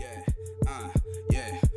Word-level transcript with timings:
Yeah, 0.00 0.24
uh, 0.66 0.88
yeah. 1.30 1.69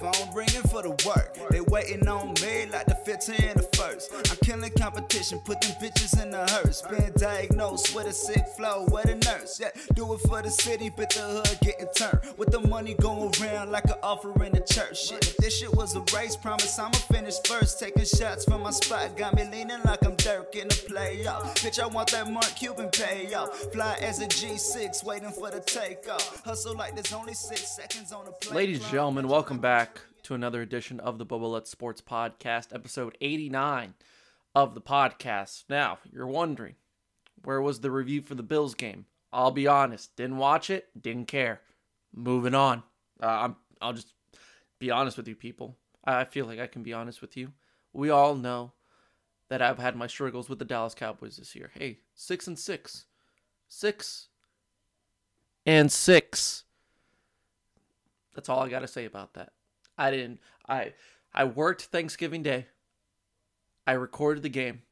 Phone 0.00 0.32
ringing 0.34 0.62
for 0.62 0.82
the 0.82 0.96
work. 1.06 1.36
They 1.50 1.60
waiting 1.60 2.08
on 2.08 2.28
me 2.40 2.64
like 2.72 2.86
the 2.86 2.94
15 3.04 3.36
the 3.36 3.68
first. 3.76 4.10
I'm 4.30 4.36
killing 4.38 4.72
competition, 4.78 5.40
put 5.40 5.60
them 5.60 5.72
bitches 5.72 6.22
in 6.22 6.30
the 6.30 6.46
hearse. 6.50 6.80
Been 6.80 7.12
diagnosed 7.18 7.94
with 7.94 8.06
a 8.06 8.12
sick 8.14 8.46
flow, 8.56 8.86
with 8.88 9.04
a 9.04 9.16
nurse. 9.16 9.60
Yeah, 9.60 9.68
do 9.92 10.10
it 10.14 10.20
for 10.20 10.40
the 10.40 10.50
city, 10.50 10.88
but 10.88 11.10
the 11.10 11.20
hood 11.20 11.58
getting 11.60 11.88
turned. 11.94 12.20
With 12.38 12.50
the 12.50 12.60
money 12.60 12.94
going 12.94 13.30
around 13.42 13.72
like 13.72 13.84
an 13.84 14.00
offer 14.02 14.32
in 14.42 14.52
the 14.52 14.60
church. 14.60 15.06
Shit, 15.06 15.28
if 15.28 15.36
this 15.36 15.58
shit 15.58 15.74
was 15.74 15.94
a 15.94 16.00
race, 16.16 16.34
promise 16.34 16.78
I'ma 16.78 16.96
finish 17.12 17.34
first. 17.44 17.78
Taking 17.78 18.06
shots 18.06 18.46
from 18.46 18.62
my 18.62 18.70
spot, 18.70 19.18
got 19.18 19.34
me 19.34 19.44
leaning 19.44 19.82
like 19.84 20.02
I'm 20.06 20.16
Dirk 20.16 20.56
in 20.56 20.68
the 20.68 20.74
playoff. 20.74 21.42
Bitch, 21.60 21.78
I 21.78 21.86
want 21.86 22.10
that 22.12 22.30
Mark 22.30 22.56
Cuban 22.56 22.88
payoff. 22.88 23.50
Fly 23.70 23.98
as 24.00 24.22
a 24.22 24.26
G6, 24.26 25.04
waiting 25.04 25.30
for 25.30 25.50
the 25.50 25.60
takeoff. 25.60 26.42
Hustle 26.42 26.74
like 26.74 26.94
there's 26.94 27.12
only 27.12 27.34
six 27.34 27.68
seconds 27.76 28.12
on 28.12 28.24
the 28.24 28.32
play. 28.32 28.56
Ladies 28.56 28.80
and 28.80 28.90
gentlemen, 28.90 29.28
welcome 29.28 29.58
back 29.58 29.89
to 30.30 30.34
another 30.36 30.62
edition 30.62 31.00
of 31.00 31.18
the 31.18 31.26
Bubba 31.26 31.66
Sports 31.66 32.00
Podcast, 32.00 32.72
episode 32.72 33.18
89 33.20 33.94
of 34.54 34.74
the 34.74 34.80
podcast. 34.80 35.64
Now, 35.68 35.98
you're 36.12 36.28
wondering, 36.28 36.76
where 37.42 37.60
was 37.60 37.80
the 37.80 37.90
review 37.90 38.22
for 38.22 38.36
the 38.36 38.44
Bills 38.44 38.76
game? 38.76 39.06
I'll 39.32 39.50
be 39.50 39.66
honest, 39.66 40.14
didn't 40.14 40.36
watch 40.36 40.70
it, 40.70 40.86
didn't 41.00 41.26
care. 41.26 41.62
Moving 42.14 42.54
on. 42.54 42.84
Uh, 43.20 43.26
I'm, 43.26 43.56
I'll 43.82 43.92
just 43.92 44.12
be 44.78 44.92
honest 44.92 45.16
with 45.16 45.26
you, 45.26 45.34
people. 45.34 45.76
I 46.04 46.22
feel 46.22 46.46
like 46.46 46.60
I 46.60 46.68
can 46.68 46.84
be 46.84 46.92
honest 46.92 47.20
with 47.20 47.36
you. 47.36 47.50
We 47.92 48.10
all 48.10 48.36
know 48.36 48.70
that 49.48 49.60
I've 49.60 49.78
had 49.80 49.96
my 49.96 50.06
struggles 50.06 50.48
with 50.48 50.60
the 50.60 50.64
Dallas 50.64 50.94
Cowboys 50.94 51.38
this 51.38 51.56
year. 51.56 51.72
Hey, 51.74 51.98
six 52.14 52.46
and 52.46 52.56
six, 52.56 53.06
six 53.66 54.28
and 55.66 55.90
six. 55.90 56.62
That's 58.36 58.48
all 58.48 58.60
I 58.60 58.68
got 58.68 58.82
to 58.82 58.86
say 58.86 59.06
about 59.06 59.34
that. 59.34 59.50
I 60.00 60.10
didn't. 60.10 60.40
I 60.66 60.94
I 61.34 61.44
worked 61.44 61.82
Thanksgiving 61.82 62.42
Day. 62.42 62.66
I 63.86 63.92
recorded 63.92 64.42
the 64.42 64.48
game, 64.48 64.82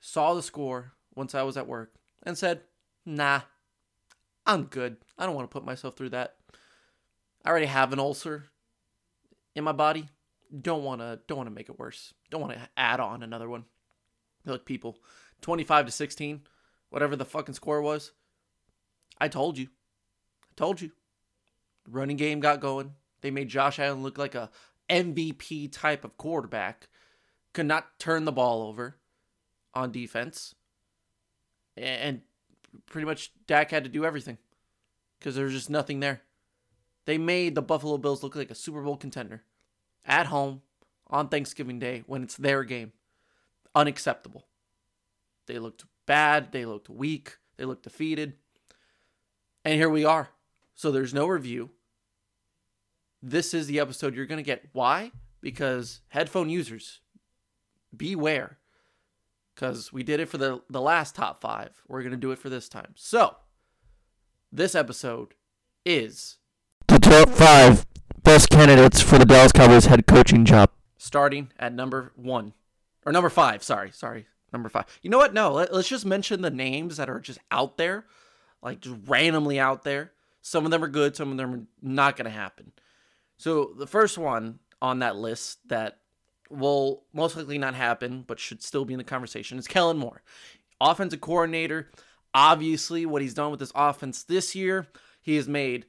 saw 0.00 0.34
the 0.34 0.42
score 0.42 0.92
once 1.14 1.34
I 1.34 1.42
was 1.42 1.56
at 1.56 1.66
work, 1.66 1.94
and 2.22 2.36
said, 2.36 2.60
"Nah, 3.06 3.40
I'm 4.44 4.64
good. 4.64 4.98
I 5.16 5.24
don't 5.24 5.34
want 5.34 5.50
to 5.50 5.52
put 5.52 5.64
myself 5.64 5.96
through 5.96 6.10
that. 6.10 6.36
I 7.42 7.48
already 7.48 7.66
have 7.66 7.94
an 7.94 7.98
ulcer 7.98 8.50
in 9.56 9.64
my 9.64 9.72
body. 9.72 10.10
Don't 10.60 10.84
want 10.84 11.00
to. 11.00 11.20
Don't 11.26 11.38
want 11.38 11.48
to 11.48 11.54
make 11.54 11.70
it 11.70 11.78
worse. 11.78 12.12
Don't 12.30 12.42
want 12.42 12.52
to 12.52 12.68
add 12.76 13.00
on 13.00 13.22
another 13.22 13.48
one. 13.48 13.64
Look, 14.44 14.66
people, 14.66 14.98
25 15.40 15.86
to 15.86 15.92
16, 15.92 16.42
whatever 16.90 17.16
the 17.16 17.24
fucking 17.24 17.54
score 17.54 17.80
was. 17.80 18.12
I 19.18 19.28
told 19.28 19.56
you. 19.56 19.68
I 20.44 20.52
told 20.56 20.82
you. 20.82 20.90
The 21.86 21.92
running 21.92 22.16
game 22.18 22.40
got 22.40 22.60
going. 22.60 22.94
They 23.20 23.30
made 23.30 23.48
Josh 23.48 23.78
Allen 23.78 24.02
look 24.02 24.18
like 24.18 24.34
a 24.34 24.50
MVP 24.88 25.72
type 25.72 26.04
of 26.04 26.16
quarterback. 26.16 26.88
Could 27.52 27.66
not 27.66 27.98
turn 27.98 28.24
the 28.24 28.32
ball 28.32 28.62
over 28.62 28.96
on 29.74 29.92
defense. 29.92 30.54
And 31.76 32.22
pretty 32.86 33.06
much 33.06 33.32
Dak 33.46 33.70
had 33.70 33.84
to 33.84 33.90
do 33.90 34.04
everything 34.04 34.38
because 35.18 35.34
there 35.34 35.44
was 35.44 35.54
just 35.54 35.70
nothing 35.70 36.00
there. 36.00 36.22
They 37.06 37.18
made 37.18 37.54
the 37.54 37.62
Buffalo 37.62 37.98
Bills 37.98 38.22
look 38.22 38.36
like 38.36 38.50
a 38.50 38.54
Super 38.54 38.82
Bowl 38.82 38.96
contender 38.96 39.42
at 40.04 40.26
home 40.26 40.62
on 41.08 41.28
Thanksgiving 41.28 41.78
Day 41.78 42.04
when 42.06 42.22
it's 42.22 42.36
their 42.36 42.64
game. 42.64 42.92
Unacceptable. 43.74 44.46
They 45.46 45.58
looked 45.58 45.84
bad. 46.06 46.52
They 46.52 46.64
looked 46.64 46.88
weak. 46.88 47.38
They 47.56 47.64
looked 47.64 47.84
defeated. 47.84 48.34
And 49.64 49.74
here 49.74 49.90
we 49.90 50.04
are. 50.04 50.30
So 50.74 50.90
there's 50.90 51.14
no 51.14 51.26
review 51.26 51.70
this 53.22 53.54
is 53.54 53.66
the 53.66 53.80
episode 53.80 54.14
you're 54.14 54.26
going 54.26 54.38
to 54.38 54.42
get. 54.42 54.64
Why? 54.72 55.12
Because 55.40 56.00
headphone 56.08 56.48
users, 56.48 57.00
beware. 57.96 58.58
Because 59.54 59.92
we 59.92 60.02
did 60.02 60.20
it 60.20 60.26
for 60.26 60.38
the, 60.38 60.62
the 60.70 60.80
last 60.80 61.14
top 61.14 61.40
five. 61.40 61.82
We're 61.86 62.02
going 62.02 62.12
to 62.12 62.16
do 62.16 62.32
it 62.32 62.38
for 62.38 62.48
this 62.48 62.68
time. 62.68 62.92
So, 62.94 63.36
this 64.50 64.74
episode 64.74 65.34
is 65.84 66.38
the 66.88 66.98
top 66.98 67.28
five 67.28 67.86
best 68.22 68.48
candidates 68.50 69.02
for 69.02 69.18
the 69.18 69.26
Dallas 69.26 69.52
Cowboys 69.52 69.86
head 69.86 70.06
coaching 70.06 70.44
job. 70.44 70.70
Starting 70.96 71.52
at 71.58 71.74
number 71.74 72.12
one. 72.16 72.54
Or 73.04 73.12
number 73.12 73.30
five. 73.30 73.62
Sorry. 73.62 73.90
Sorry. 73.90 74.26
Number 74.52 74.68
five. 74.68 74.86
You 75.02 75.10
know 75.10 75.18
what? 75.18 75.34
No, 75.34 75.52
let, 75.52 75.72
let's 75.72 75.88
just 75.88 76.06
mention 76.06 76.42
the 76.42 76.50
names 76.50 76.96
that 76.96 77.10
are 77.10 77.20
just 77.20 77.38
out 77.50 77.76
there. 77.76 78.06
Like, 78.62 78.80
just 78.80 78.96
randomly 79.06 79.58
out 79.58 79.84
there. 79.84 80.12
Some 80.42 80.64
of 80.64 80.70
them 80.70 80.82
are 80.82 80.88
good, 80.88 81.16
some 81.16 81.30
of 81.30 81.36
them 81.36 81.54
are 81.54 81.62
not 81.82 82.16
going 82.16 82.24
to 82.24 82.30
happen. 82.30 82.72
So 83.40 83.72
the 83.74 83.86
first 83.86 84.18
one 84.18 84.58
on 84.82 84.98
that 84.98 85.16
list 85.16 85.66
that 85.70 86.00
will 86.50 87.04
most 87.14 87.38
likely 87.38 87.56
not 87.56 87.74
happen, 87.74 88.22
but 88.26 88.38
should 88.38 88.62
still 88.62 88.84
be 88.84 88.92
in 88.92 88.98
the 88.98 89.04
conversation 89.04 89.58
is 89.58 89.66
Kellen 89.66 89.96
Moore, 89.96 90.22
offensive 90.78 91.22
coordinator. 91.22 91.90
Obviously, 92.34 93.06
what 93.06 93.22
he's 93.22 93.32
done 93.32 93.50
with 93.50 93.58
this 93.58 93.72
offense 93.74 94.24
this 94.24 94.54
year, 94.54 94.88
he 95.22 95.36
has 95.36 95.48
made 95.48 95.86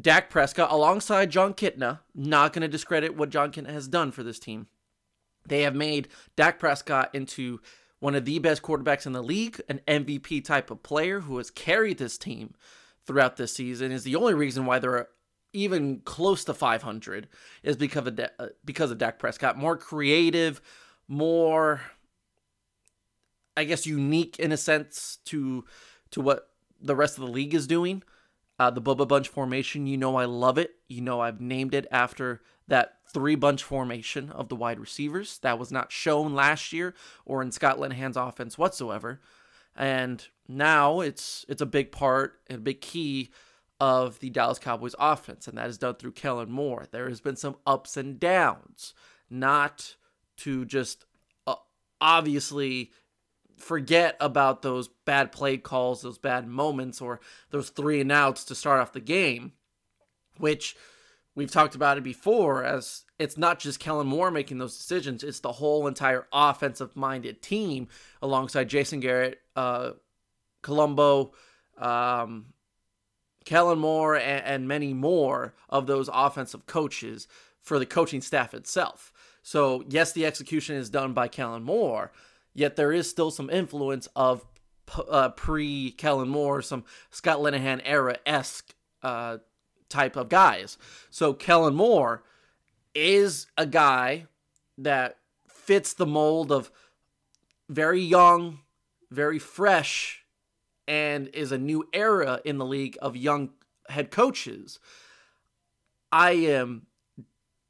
Dak 0.00 0.30
Prescott 0.30 0.72
alongside 0.72 1.30
Jon 1.30 1.54
Kitna. 1.54 2.00
Not 2.12 2.54
going 2.54 2.62
to 2.62 2.68
discredit 2.68 3.16
what 3.16 3.30
Jon 3.30 3.52
Kitna 3.52 3.70
has 3.70 3.86
done 3.86 4.10
for 4.10 4.24
this 4.24 4.40
team. 4.40 4.66
They 5.46 5.62
have 5.62 5.76
made 5.76 6.08
Dak 6.34 6.58
Prescott 6.58 7.14
into 7.14 7.60
one 8.00 8.16
of 8.16 8.24
the 8.24 8.40
best 8.40 8.62
quarterbacks 8.62 9.06
in 9.06 9.12
the 9.12 9.22
league, 9.22 9.60
an 9.68 9.80
MVP 9.86 10.44
type 10.44 10.72
of 10.72 10.82
player 10.82 11.20
who 11.20 11.38
has 11.38 11.52
carried 11.52 11.98
this 11.98 12.18
team 12.18 12.54
throughout 13.06 13.36
this 13.36 13.52
season. 13.52 13.92
Is 13.92 14.02
the 14.02 14.16
only 14.16 14.34
reason 14.34 14.66
why 14.66 14.80
they're 14.80 15.06
even 15.58 16.00
close 16.00 16.44
to 16.44 16.54
500 16.54 17.28
is 17.62 17.76
because 17.76 18.06
of 18.06 18.18
uh, 18.18 18.46
because 18.64 18.90
of 18.90 18.98
Dak 18.98 19.18
Prescott. 19.18 19.58
More 19.58 19.76
creative, 19.76 20.60
more 21.06 21.80
I 23.56 23.64
guess 23.64 23.86
unique 23.86 24.38
in 24.38 24.52
a 24.52 24.56
sense 24.56 25.18
to 25.26 25.64
to 26.12 26.20
what 26.20 26.50
the 26.80 26.96
rest 26.96 27.18
of 27.18 27.24
the 27.24 27.30
league 27.30 27.54
is 27.54 27.66
doing. 27.66 28.02
Uh, 28.58 28.70
the 28.70 28.82
Bubba 28.82 29.06
Bunch 29.06 29.28
formation, 29.28 29.86
you 29.86 29.96
know 29.96 30.16
I 30.16 30.24
love 30.24 30.58
it. 30.58 30.76
You 30.88 31.00
know 31.00 31.20
I've 31.20 31.40
named 31.40 31.74
it 31.74 31.86
after 31.90 32.40
that 32.66 32.94
three 33.12 33.34
bunch 33.34 33.62
formation 33.62 34.30
of 34.30 34.48
the 34.48 34.56
wide 34.56 34.78
receivers 34.78 35.38
that 35.38 35.58
was 35.58 35.72
not 35.72 35.90
shown 35.90 36.34
last 36.34 36.72
year 36.72 36.94
or 37.24 37.42
in 37.42 37.50
Scott 37.50 37.78
Linehan's 37.78 38.16
offense 38.16 38.58
whatsoever. 38.58 39.20
And 39.74 40.26
now 40.46 41.00
it's 41.00 41.44
it's 41.48 41.62
a 41.62 41.66
big 41.66 41.92
part 41.92 42.40
and 42.48 42.58
a 42.58 42.62
big 42.62 42.80
key 42.80 43.30
of 43.80 44.18
the 44.20 44.30
Dallas 44.30 44.58
Cowboys 44.58 44.94
offense, 44.98 45.46
and 45.46 45.56
that 45.56 45.68
is 45.68 45.78
done 45.78 45.94
through 45.94 46.12
Kellen 46.12 46.50
Moore. 46.50 46.86
There 46.90 47.08
has 47.08 47.20
been 47.20 47.36
some 47.36 47.56
ups 47.66 47.96
and 47.96 48.18
downs, 48.18 48.94
not 49.30 49.96
to 50.38 50.64
just 50.64 51.04
uh, 51.46 51.54
obviously 52.00 52.92
forget 53.56 54.16
about 54.20 54.62
those 54.62 54.88
bad 55.04 55.32
play 55.32 55.58
calls, 55.58 56.02
those 56.02 56.18
bad 56.18 56.46
moments, 56.46 57.00
or 57.00 57.20
those 57.50 57.70
three 57.70 58.00
and 58.00 58.12
outs 58.12 58.44
to 58.44 58.54
start 58.54 58.80
off 58.80 58.92
the 58.92 59.00
game, 59.00 59.52
which 60.38 60.76
we've 61.34 61.50
talked 61.50 61.76
about 61.76 61.98
it 61.98 62.04
before 62.04 62.64
as 62.64 63.04
it's 63.18 63.38
not 63.38 63.60
just 63.60 63.80
Kellen 63.80 64.06
Moore 64.06 64.30
making 64.30 64.58
those 64.58 64.76
decisions, 64.76 65.22
it's 65.22 65.40
the 65.40 65.52
whole 65.52 65.86
entire 65.86 66.26
offensive 66.32 66.96
minded 66.96 67.42
team 67.42 67.88
alongside 68.22 68.68
Jason 68.68 69.00
Garrett, 69.00 69.38
uh, 69.54 69.92
Colombo, 70.62 71.32
um, 71.78 72.46
Kellen 73.48 73.78
Moore 73.78 74.14
and, 74.14 74.44
and 74.44 74.68
many 74.68 74.92
more 74.92 75.54
of 75.70 75.86
those 75.86 76.10
offensive 76.12 76.66
coaches 76.66 77.26
for 77.62 77.78
the 77.78 77.86
coaching 77.86 78.20
staff 78.20 78.52
itself. 78.52 79.10
So, 79.42 79.84
yes, 79.88 80.12
the 80.12 80.26
execution 80.26 80.76
is 80.76 80.90
done 80.90 81.14
by 81.14 81.28
Kellen 81.28 81.62
Moore, 81.62 82.12
yet 82.52 82.76
there 82.76 82.92
is 82.92 83.08
still 83.08 83.30
some 83.30 83.48
influence 83.48 84.06
of 84.14 84.44
uh, 85.08 85.30
pre 85.30 85.92
Kellen 85.92 86.28
Moore, 86.28 86.60
some 86.60 86.84
Scott 87.10 87.38
Linehan 87.38 87.80
era 87.86 88.18
esque 88.26 88.74
uh, 89.02 89.38
type 89.88 90.16
of 90.16 90.28
guys. 90.28 90.76
So, 91.08 91.32
Kellen 91.32 91.74
Moore 91.74 92.22
is 92.94 93.46
a 93.56 93.64
guy 93.64 94.26
that 94.76 95.16
fits 95.48 95.94
the 95.94 96.06
mold 96.06 96.52
of 96.52 96.70
very 97.70 98.02
young, 98.02 98.58
very 99.10 99.38
fresh, 99.38 100.26
and 100.88 101.28
is 101.28 101.52
a 101.52 101.58
new 101.58 101.86
era 101.92 102.40
in 102.44 102.56
the 102.56 102.64
league 102.64 102.96
of 103.02 103.16
young 103.16 103.50
head 103.90 104.10
coaches. 104.10 104.80
I 106.10 106.30
am 106.32 106.86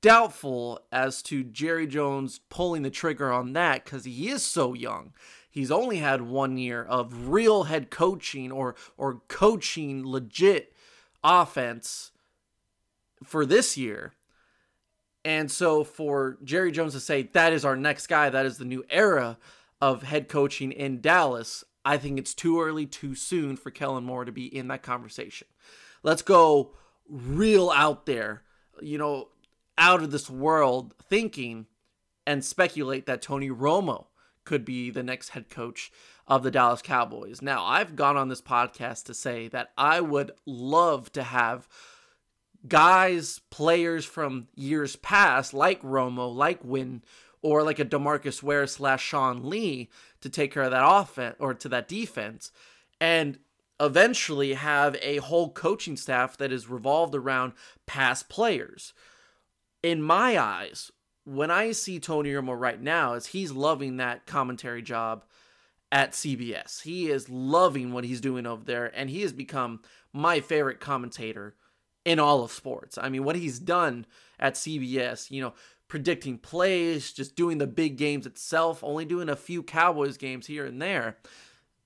doubtful 0.01 0.81
as 0.93 1.21
to 1.25 1.43
Jerry 1.43 1.89
Jones 1.89 2.41
pulling 2.49 2.83
the 2.83 2.91
trigger 2.91 3.33
on 3.33 3.53
that 3.55 3.85
because 3.85 4.05
he 4.05 4.29
is 4.29 4.45
so 4.45 4.73
young. 4.73 5.13
He's 5.51 5.73
only 5.73 5.97
had 5.97 6.23
one 6.23 6.57
year 6.57 6.85
of 6.85 7.29
real 7.29 7.65
head 7.65 7.91
coaching 7.91 8.53
or 8.53 8.77
or 8.97 9.23
coaching 9.27 10.07
legit 10.07 10.73
offense 11.25 12.13
for 13.25 13.45
this 13.45 13.77
year. 13.77 14.15
And 15.25 15.51
so 15.51 15.83
for 15.83 16.39
Jerry 16.45 16.71
Jones 16.71 16.93
to 16.93 17.01
say 17.01 17.23
that 17.33 17.53
is 17.53 17.65
our 17.65 17.75
next 17.75 18.07
guy, 18.07 18.31
that 18.31 18.47
is 18.47 18.59
the 18.59 18.65
new 18.65 18.85
era 18.89 19.37
of 19.81 20.05
head 20.05 20.29
coaching 20.29 20.71
in 20.71 21.01
Dallas, 21.01 21.65
I 21.89 21.97
think 21.97 22.19
it's 22.19 22.35
too 22.35 22.61
early, 22.61 22.85
too 22.85 23.15
soon 23.15 23.57
for 23.57 23.71
Kellen 23.71 24.05
Moore 24.05 24.27
to 24.27 24.31
be 24.31 24.45
in 24.45 24.69
that 24.69 24.83
conversation. 24.83 25.49
Let's 26.03 26.21
go 26.21 26.75
real 27.09 27.71
out 27.71 28.05
there, 28.05 28.43
you 28.83 28.99
know, 28.99 29.29
out 29.79 30.03
of 30.03 30.11
this 30.11 30.29
world 30.29 30.95
thinking 31.09 31.65
and 32.27 32.45
speculate 32.45 33.07
that 33.07 33.23
Tony 33.23 33.49
Romo 33.49 34.09
could 34.45 34.67
be 34.67 34.91
the 34.91 35.03
next 35.03 35.31
head 35.31 35.49
coach 35.49 35.91
of 36.27 36.43
the 36.43 36.51
Dallas 36.51 36.83
Cowboys. 36.83 37.41
Now, 37.41 37.65
I've 37.65 37.97
gone 37.97 38.19
on 38.19 38.29
this 38.29 38.43
podcast 38.43 39.05
to 39.05 39.15
say 39.15 39.49
that 39.49 39.71
I 39.79 40.03
would 40.03 40.33
love 40.45 41.11
to 41.13 41.23
have 41.23 41.67
guys, 42.69 43.41
players 43.49 44.05
from 44.05 44.49
years 44.55 44.97
past, 44.97 45.55
like 45.55 45.81
Romo, 45.81 46.35
like 46.35 46.63
Wynn, 46.63 47.03
or 47.43 47.63
like 47.63 47.79
a 47.79 47.85
Demarcus 47.85 48.43
Ware 48.43 48.67
slash 48.67 49.03
Sean 49.03 49.49
Lee 49.49 49.89
to 50.21 50.29
take 50.29 50.53
care 50.53 50.65
of 50.65 50.71
that 50.71 50.87
offense 50.87 51.37
or 51.39 51.55
to 51.55 51.69
that 51.69 51.89
defense. 51.89 52.51
And 53.01 53.39
eventually 53.81 54.55
have 54.55 54.97
a 55.03 55.19
whole 55.19 55.51
coaching 55.51 55.97
staff 55.97 56.37
that 56.37 56.53
is 56.53 56.69
revolved 56.69 57.15
around 57.15 57.53
past 57.87 58.29
players. 58.29 58.93
In 59.83 60.03
my 60.03 60.39
eyes, 60.39 60.91
when 61.25 61.51
I 61.51 61.73
see 61.73 62.01
Tony 62.01 62.31
Romo 62.31 62.59
right 62.59 62.81
now, 62.81 63.15
is 63.15 63.27
he's 63.27 63.53
loving 63.53 63.99
that 63.99 64.27
commentary 64.27 64.83
job 64.83 65.25
at 65.93 66.13
CBS. 66.13 66.83
He 66.83 67.11
is 67.11 67.29
loving 67.29 67.93
what 67.93 68.05
he's 68.05 68.21
doing 68.21 68.47
over 68.47 68.65
there, 68.65 68.91
and 68.95 69.09
he 69.09 69.23
has 69.23 69.33
become 69.33 69.81
my 70.13 70.41
favorite 70.41 70.81
commentator 70.81 71.55
in 72.05 72.19
all 72.19 72.43
of 72.43 72.51
sports. 72.51 72.99
I 72.99 73.09
mean, 73.09 73.25
what 73.25 73.37
he's 73.37 73.59
done 73.59 74.07
at 74.41 74.55
CBS, 74.55 75.31
you 75.31 75.43
know, 75.43 75.55
predicting 75.89 76.39
plays, 76.39 77.13
just 77.13 77.35
doing 77.35 77.59
the 77.59 77.67
big 77.67 77.97
games 77.97 78.27
itself, 78.27 78.85
only 78.85 79.05
doing 79.05 79.29
a 79.29 79.37
few 79.37 79.63
Cowboys 79.63 80.17
games 80.17 80.47
here 80.47 80.65
and 80.67 80.81
there. 80.81 81.17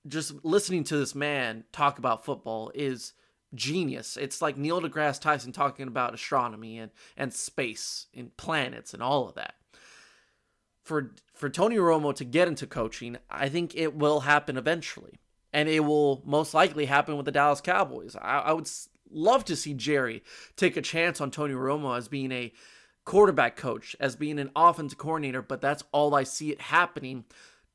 Just 0.05 0.43
listening 0.43 0.83
to 0.85 0.97
this 0.97 1.15
man 1.15 1.63
talk 1.71 1.97
about 1.97 2.25
football 2.25 2.71
is 2.75 3.13
genius. 3.55 4.17
It's 4.17 4.41
like 4.41 4.57
Neil 4.57 4.81
deGrasse 4.81 5.21
Tyson 5.21 5.53
talking 5.53 5.87
about 5.87 6.13
astronomy 6.13 6.77
and, 6.77 6.91
and 7.15 7.33
space 7.33 8.07
and 8.13 8.35
planets 8.35 8.93
and 8.93 9.01
all 9.01 9.27
of 9.27 9.35
that. 9.35 9.55
For 10.83 11.13
for 11.33 11.49
Tony 11.49 11.77
Romo 11.77 12.13
to 12.15 12.25
get 12.25 12.49
into 12.49 12.67
coaching, 12.67 13.17
I 13.29 13.47
think 13.47 13.73
it 13.75 13.95
will 13.95 14.21
happen 14.21 14.57
eventually. 14.57 15.19
And 15.53 15.69
it 15.69 15.81
will 15.81 16.21
most 16.25 16.53
likely 16.53 16.85
happen 16.85 17.15
with 17.15 17.25
the 17.25 17.31
Dallas 17.31 17.61
Cowboys. 17.61 18.15
I, 18.15 18.39
I 18.39 18.53
would 18.53 18.69
love 19.09 19.45
to 19.45 19.55
see 19.55 19.73
Jerry 19.73 20.23
take 20.57 20.75
a 20.75 20.81
chance 20.81 21.21
on 21.21 21.31
Tony 21.31 21.53
Romo 21.53 21.97
as 21.97 22.07
being 22.07 22.31
a 22.31 22.51
quarterback 23.05 23.55
coach, 23.55 23.95
as 23.99 24.15
being 24.15 24.39
an 24.39 24.51
offensive 24.55 24.97
coordinator, 24.97 25.41
but 25.41 25.61
that's 25.61 25.83
all 25.91 26.15
I 26.15 26.23
see 26.23 26.51
it 26.51 26.61
happening 26.61 27.25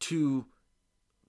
to 0.00 0.46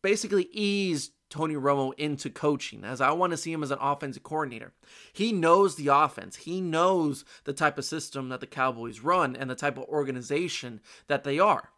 basically 0.02 0.48
ease 0.52 1.12
Tony 1.30 1.56
Romo 1.56 1.94
into 1.98 2.30
coaching, 2.30 2.84
as 2.84 3.02
I 3.02 3.12
want 3.12 3.32
to 3.32 3.38
see 3.38 3.52
him 3.52 3.62
as 3.62 3.72
an 3.72 3.78
offensive 3.80 4.24
coordinator. 4.24 4.74
He 5.14 5.32
knows 5.32 5.76
the 5.76 5.88
offense, 5.88 6.38
he 6.38 6.60
knows 6.60 7.24
the 7.44 7.54
type 7.54 7.78
of 7.78 7.86
system 7.86 8.30
that 8.30 8.40
the 8.40 8.48
Cowboys 8.48 9.02
run 9.02 9.36
and 9.36 9.50
the 9.50 9.56
type 9.56 9.78
of 9.78 9.84
organization 9.86 10.82
that 11.08 11.24
they 11.24 11.38
are. 11.40 11.70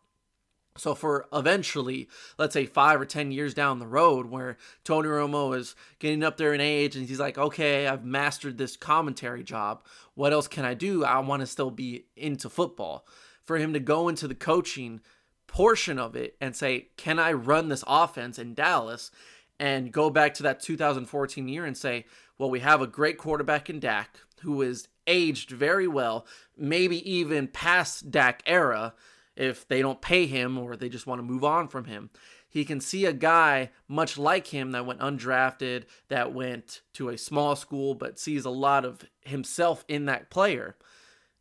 So 0.77 0.95
for 0.95 1.27
eventually, 1.33 2.07
let's 2.37 2.53
say 2.53 2.65
five 2.65 3.01
or 3.01 3.05
ten 3.05 3.31
years 3.31 3.53
down 3.53 3.79
the 3.79 3.87
road, 3.87 4.27
where 4.27 4.57
Tony 4.83 5.09
Romo 5.09 5.55
is 5.55 5.75
getting 5.99 6.23
up 6.23 6.37
there 6.37 6.53
in 6.53 6.61
age 6.61 6.95
and 6.95 7.07
he's 7.07 7.19
like, 7.19 7.37
okay, 7.37 7.87
I've 7.87 8.05
mastered 8.05 8.57
this 8.57 8.77
commentary 8.77 9.43
job. 9.43 9.83
What 10.15 10.31
else 10.31 10.47
can 10.47 10.63
I 10.63 10.73
do? 10.73 11.03
I 11.03 11.19
want 11.19 11.41
to 11.41 11.47
still 11.47 11.71
be 11.71 12.05
into 12.15 12.49
football. 12.49 13.05
For 13.43 13.57
him 13.57 13.73
to 13.73 13.79
go 13.79 14.07
into 14.07 14.27
the 14.27 14.35
coaching 14.35 15.01
portion 15.47 15.99
of 15.99 16.15
it 16.15 16.37
and 16.39 16.55
say, 16.55 16.87
can 16.95 17.19
I 17.19 17.33
run 17.33 17.67
this 17.67 17.83
offense 17.85 18.39
in 18.39 18.53
Dallas? 18.53 19.11
And 19.59 19.91
go 19.91 20.09
back 20.09 20.33
to 20.35 20.43
that 20.43 20.61
2014 20.61 21.47
year 21.47 21.65
and 21.65 21.77
say, 21.77 22.05
well, 22.37 22.49
we 22.49 22.61
have 22.61 22.81
a 22.81 22.87
great 22.87 23.17
quarterback 23.17 23.69
in 23.69 23.79
Dak 23.79 24.19
who 24.41 24.61
is 24.61 24.87
aged 25.05 25.51
very 25.51 25.87
well, 25.87 26.25
maybe 26.57 27.11
even 27.11 27.47
past 27.47 28.09
Dak 28.09 28.41
era 28.45 28.93
if 29.35 29.67
they 29.67 29.81
don't 29.81 30.01
pay 30.01 30.25
him 30.25 30.57
or 30.57 30.75
they 30.75 30.89
just 30.89 31.07
want 31.07 31.19
to 31.19 31.23
move 31.23 31.43
on 31.43 31.67
from 31.67 31.85
him. 31.85 32.09
He 32.49 32.65
can 32.65 32.81
see 32.81 33.05
a 33.05 33.13
guy 33.13 33.71
much 33.87 34.17
like 34.17 34.47
him 34.47 34.71
that 34.71 34.85
went 34.85 34.99
undrafted, 34.99 35.83
that 36.09 36.33
went 36.33 36.81
to 36.93 37.09
a 37.09 37.17
small 37.17 37.55
school, 37.55 37.95
but 37.95 38.19
sees 38.19 38.43
a 38.43 38.49
lot 38.49 38.83
of 38.83 39.05
himself 39.21 39.85
in 39.87 40.05
that 40.05 40.29
player. 40.29 40.75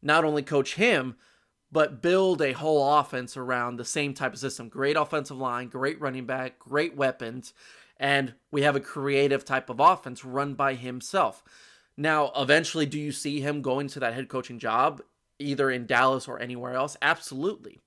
Not 0.00 0.24
only 0.24 0.42
coach 0.42 0.76
him, 0.76 1.16
but 1.72 2.00
build 2.00 2.40
a 2.40 2.52
whole 2.52 2.98
offense 2.98 3.36
around 3.36 3.76
the 3.76 3.84
same 3.84 4.14
type 4.14 4.32
of 4.32 4.38
system. 4.38 4.68
Great 4.68 4.96
offensive 4.96 5.36
line, 5.36 5.68
great 5.68 6.00
running 6.00 6.26
back, 6.26 6.58
great 6.58 6.96
weapons, 6.96 7.52
and 7.96 8.34
we 8.50 8.62
have 8.62 8.76
a 8.76 8.80
creative 8.80 9.44
type 9.44 9.68
of 9.68 9.80
offense 9.80 10.24
run 10.24 10.54
by 10.54 10.74
himself. 10.74 11.42
Now, 11.96 12.32
eventually, 12.36 12.86
do 12.86 12.98
you 12.98 13.12
see 13.12 13.40
him 13.40 13.62
going 13.62 13.88
to 13.88 14.00
that 14.00 14.14
head 14.14 14.28
coaching 14.28 14.58
job? 14.58 15.02
Either 15.40 15.70
in 15.70 15.86
Dallas 15.86 16.28
or 16.28 16.38
anywhere 16.38 16.74
else? 16.74 16.96
Absolutely. 17.02 17.78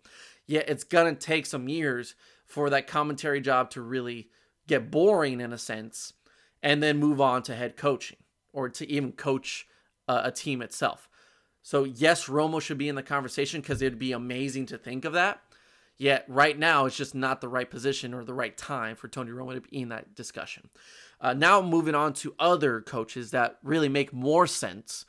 Yet 0.46 0.70
it's 0.70 0.84
going 0.84 1.14
to 1.14 1.20
take 1.20 1.46
some 1.46 1.70
years 1.70 2.16
for 2.46 2.70
that 2.70 2.88
commentary 2.88 3.42
job 3.42 3.70
to 3.72 3.82
really 3.82 4.30
get 4.68 4.92
boring 4.92 5.42
in 5.42 5.54
a 5.54 5.58
sense 5.58 6.14
and 6.62 6.82
then 6.82 6.98
move 6.98 7.20
on 7.20 7.44
to 7.44 7.56
head 7.56 7.76
coaching 7.76 8.18
or 8.52 8.70
to 8.70 8.90
even 8.90 9.12
coach 9.12 9.68
uh, 10.08 10.22
a 10.24 10.32
team 10.32 10.62
itself. 10.62 11.10
So, 11.62 11.86
yes, 11.86 12.26
Romo 12.26 12.62
should 12.62 12.78
be 12.78 12.90
in 12.90 12.96
the 12.96 13.04
conversation 13.04 13.62
because 13.62 13.82
it'd 13.82 13.98
be 13.98 14.12
amazing 14.12 14.66
to 14.68 14.78
think 14.78 15.06
of 15.06 15.14
that. 15.14 15.42
Yet, 15.98 16.26
right 16.28 16.58
now, 16.58 16.86
it's 16.86 16.98
just 16.98 17.16
not 17.16 17.40
the 17.40 17.48
right 17.48 17.70
position 17.70 18.14
or 18.14 18.24
the 18.24 18.34
right 18.34 18.58
time 18.58 18.96
for 18.96 19.08
Tony 19.08 19.32
Romo 19.32 19.54
to 19.54 19.62
be 19.62 19.82
in 19.82 19.90
that 19.90 20.16
discussion. 20.16 20.70
Uh, 21.22 21.34
now, 21.34 21.62
moving 21.62 21.96
on 21.96 22.14
to 22.16 22.36
other 22.38 22.82
coaches 22.82 23.32
that 23.32 23.60
really 23.64 23.88
make 23.90 24.12
more 24.12 24.46
sense 24.46 25.06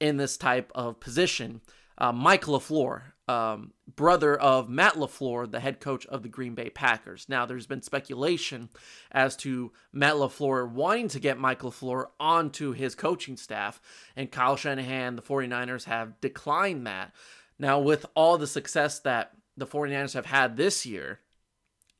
in 0.00 0.16
this 0.16 0.36
type 0.36 0.72
of 0.74 0.98
position 0.98 1.60
uh, 1.98 2.12
Mike 2.12 2.44
LaFleur, 2.44 3.02
um, 3.28 3.72
brother 3.94 4.34
of 4.36 4.68
Matt 4.68 4.94
LaFleur, 4.94 5.50
the 5.50 5.60
head 5.60 5.80
coach 5.80 6.06
of 6.06 6.22
the 6.22 6.28
Green 6.28 6.54
Bay 6.54 6.70
Packers. 6.70 7.26
Now, 7.28 7.46
there's 7.46 7.66
been 7.66 7.82
speculation 7.82 8.68
as 9.10 9.36
to 9.38 9.72
Matt 9.92 10.14
LaFleur 10.14 10.70
wanting 10.70 11.08
to 11.08 11.20
get 11.20 11.38
Mike 11.38 11.60
LaFleur 11.60 12.06
onto 12.18 12.72
his 12.72 12.94
coaching 12.94 13.36
staff, 13.36 13.80
and 14.16 14.30
Kyle 14.30 14.56
Shanahan, 14.56 15.16
the 15.16 15.22
49ers, 15.22 15.84
have 15.84 16.20
declined 16.20 16.86
that. 16.86 17.12
Now, 17.58 17.78
with 17.78 18.06
all 18.14 18.38
the 18.38 18.46
success 18.46 18.98
that 19.00 19.32
the 19.56 19.66
49ers 19.66 20.14
have 20.14 20.26
had 20.26 20.56
this 20.56 20.84
year, 20.84 21.20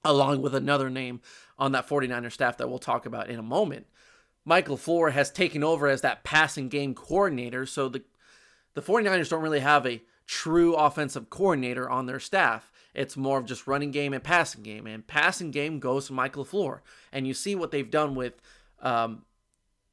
along 0.04 0.42
with 0.42 0.54
another 0.54 0.90
name 0.90 1.20
on 1.58 1.72
that 1.72 1.88
49er 1.88 2.32
staff 2.32 2.56
that 2.56 2.68
we'll 2.68 2.78
talk 2.78 3.06
about 3.06 3.28
in 3.28 3.38
a 3.38 3.42
moment, 3.42 3.86
Michael 4.44 4.76
LaFleur 4.76 5.12
has 5.12 5.30
taken 5.30 5.62
over 5.62 5.86
as 5.86 6.00
that 6.00 6.24
passing 6.24 6.68
game 6.68 6.94
coordinator. 6.94 7.64
So 7.66 7.88
the 7.88 8.02
the 8.74 8.82
49ers 8.82 9.28
don't 9.28 9.42
really 9.42 9.60
have 9.60 9.86
a 9.86 10.02
true 10.26 10.74
offensive 10.74 11.30
coordinator 11.30 11.88
on 11.88 12.06
their 12.06 12.20
staff. 12.20 12.70
It's 12.94 13.16
more 13.16 13.38
of 13.38 13.46
just 13.46 13.66
running 13.66 13.90
game 13.90 14.12
and 14.12 14.22
passing 14.22 14.62
game. 14.62 14.86
And 14.86 15.06
passing 15.06 15.50
game 15.50 15.78
goes 15.78 16.06
to 16.06 16.12
Michael 16.12 16.44
LaFleur. 16.44 16.80
And 17.12 17.26
you 17.26 17.34
see 17.34 17.54
what 17.54 17.70
they've 17.70 17.90
done 17.90 18.14
with 18.14 18.34
um, 18.80 19.22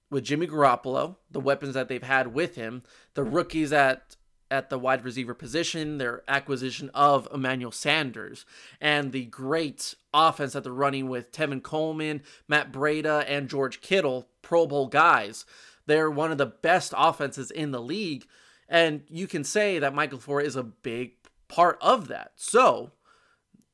with 0.09 0.23
Jimmy 0.23 0.47
Garoppolo, 0.47 1.17
the 1.29 1.39
weapons 1.39 1.75
that 1.75 1.87
they've 1.87 2.01
had 2.01 2.33
with 2.33 2.55
him, 2.55 2.83
the 3.13 3.23
rookies 3.23 3.71
at 3.71 4.15
at 4.51 4.71
the 4.71 4.79
wide 4.79 5.05
receiver 5.05 5.35
position, 5.35 5.99
their 5.99 6.23
acquisition 6.27 6.89
of 6.95 7.27
Emmanuel 7.31 7.71
Sanders, 7.71 8.45
and 8.81 9.11
the 9.11 9.25
great 9.25 9.93
offense 10.11 10.53
that 10.53 10.63
they're 10.63 10.73
running 10.73 11.07
with 11.07 11.31
Tevin 11.31 11.61
Coleman, 11.61 12.23
Matt 12.47 12.71
Breida, 12.71 13.23
and 13.27 13.47
George 13.47 13.79
Kittle, 13.79 14.27
Pro 14.41 14.65
Bowl 14.65 14.87
guys. 14.87 15.45
They're 15.85 16.09
one 16.09 16.31
of 16.31 16.39
the 16.39 16.47
best 16.47 16.93
offenses 16.97 17.51
in 17.51 17.71
the 17.71 17.81
league 17.81 18.25
and 18.69 19.01
you 19.09 19.27
can 19.27 19.43
say 19.43 19.79
that 19.79 19.93
Michael 19.93 20.19
LaFleur 20.19 20.43
is 20.43 20.55
a 20.55 20.63
big 20.63 21.13
part 21.47 21.77
of 21.81 22.07
that. 22.07 22.31
So 22.35 22.91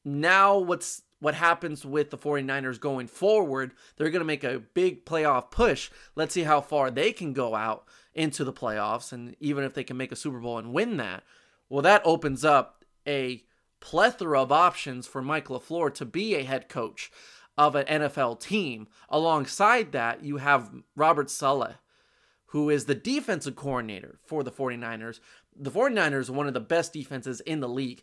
now 0.03 0.57
what's 0.57 1.03
what 1.19 1.35
happens 1.35 1.85
with 1.85 2.09
the 2.11 2.17
49ers 2.17 2.79
going 2.79 3.07
forward, 3.07 3.71
they're 3.95 4.09
going 4.09 4.19
to 4.19 4.25
make 4.25 4.43
a 4.43 4.59
big 4.59 5.05
playoff 5.05 5.49
push. 5.49 5.89
Let's 6.15 6.33
see 6.33 6.43
how 6.43 6.61
far 6.61 6.91
they 6.91 7.11
can 7.11 7.33
go 7.33 7.55
out 7.55 7.85
into 8.13 8.43
the 8.43 8.53
playoffs 8.53 9.11
and 9.11 9.35
even 9.39 9.63
if 9.63 9.73
they 9.73 9.83
can 9.83 9.97
make 9.97 10.11
a 10.11 10.15
Super 10.15 10.39
Bowl 10.39 10.57
and 10.57 10.73
win 10.73 10.97
that. 10.97 11.23
Well, 11.69 11.81
that 11.81 12.01
opens 12.05 12.45
up 12.45 12.85
a 13.07 13.43
plethora 13.79 14.41
of 14.41 14.51
options 14.51 15.07
for 15.07 15.21
Mike 15.21 15.47
LaFleur 15.47 15.93
to 15.95 16.05
be 16.05 16.35
a 16.35 16.43
head 16.43 16.69
coach 16.69 17.11
of 17.57 17.75
an 17.75 17.85
NFL 17.85 18.39
team. 18.39 18.87
Alongside 19.09 19.91
that, 19.93 20.23
you 20.23 20.37
have 20.37 20.71
Robert 20.95 21.29
Saleh, 21.29 21.75
who 22.55 22.69
is 22.69 22.85
the 22.85 22.95
defensive 22.95 23.53
coordinator 23.53 24.17
for 24.23 24.41
the 24.41 24.49
49ers. 24.49 25.19
The 25.57 25.69
49ers 25.69 26.29
are 26.29 26.33
one 26.33 26.47
of 26.47 26.53
the 26.53 26.61
best 26.61 26.93
defenses 26.93 27.41
in 27.41 27.59
the 27.59 27.67
league. 27.67 28.01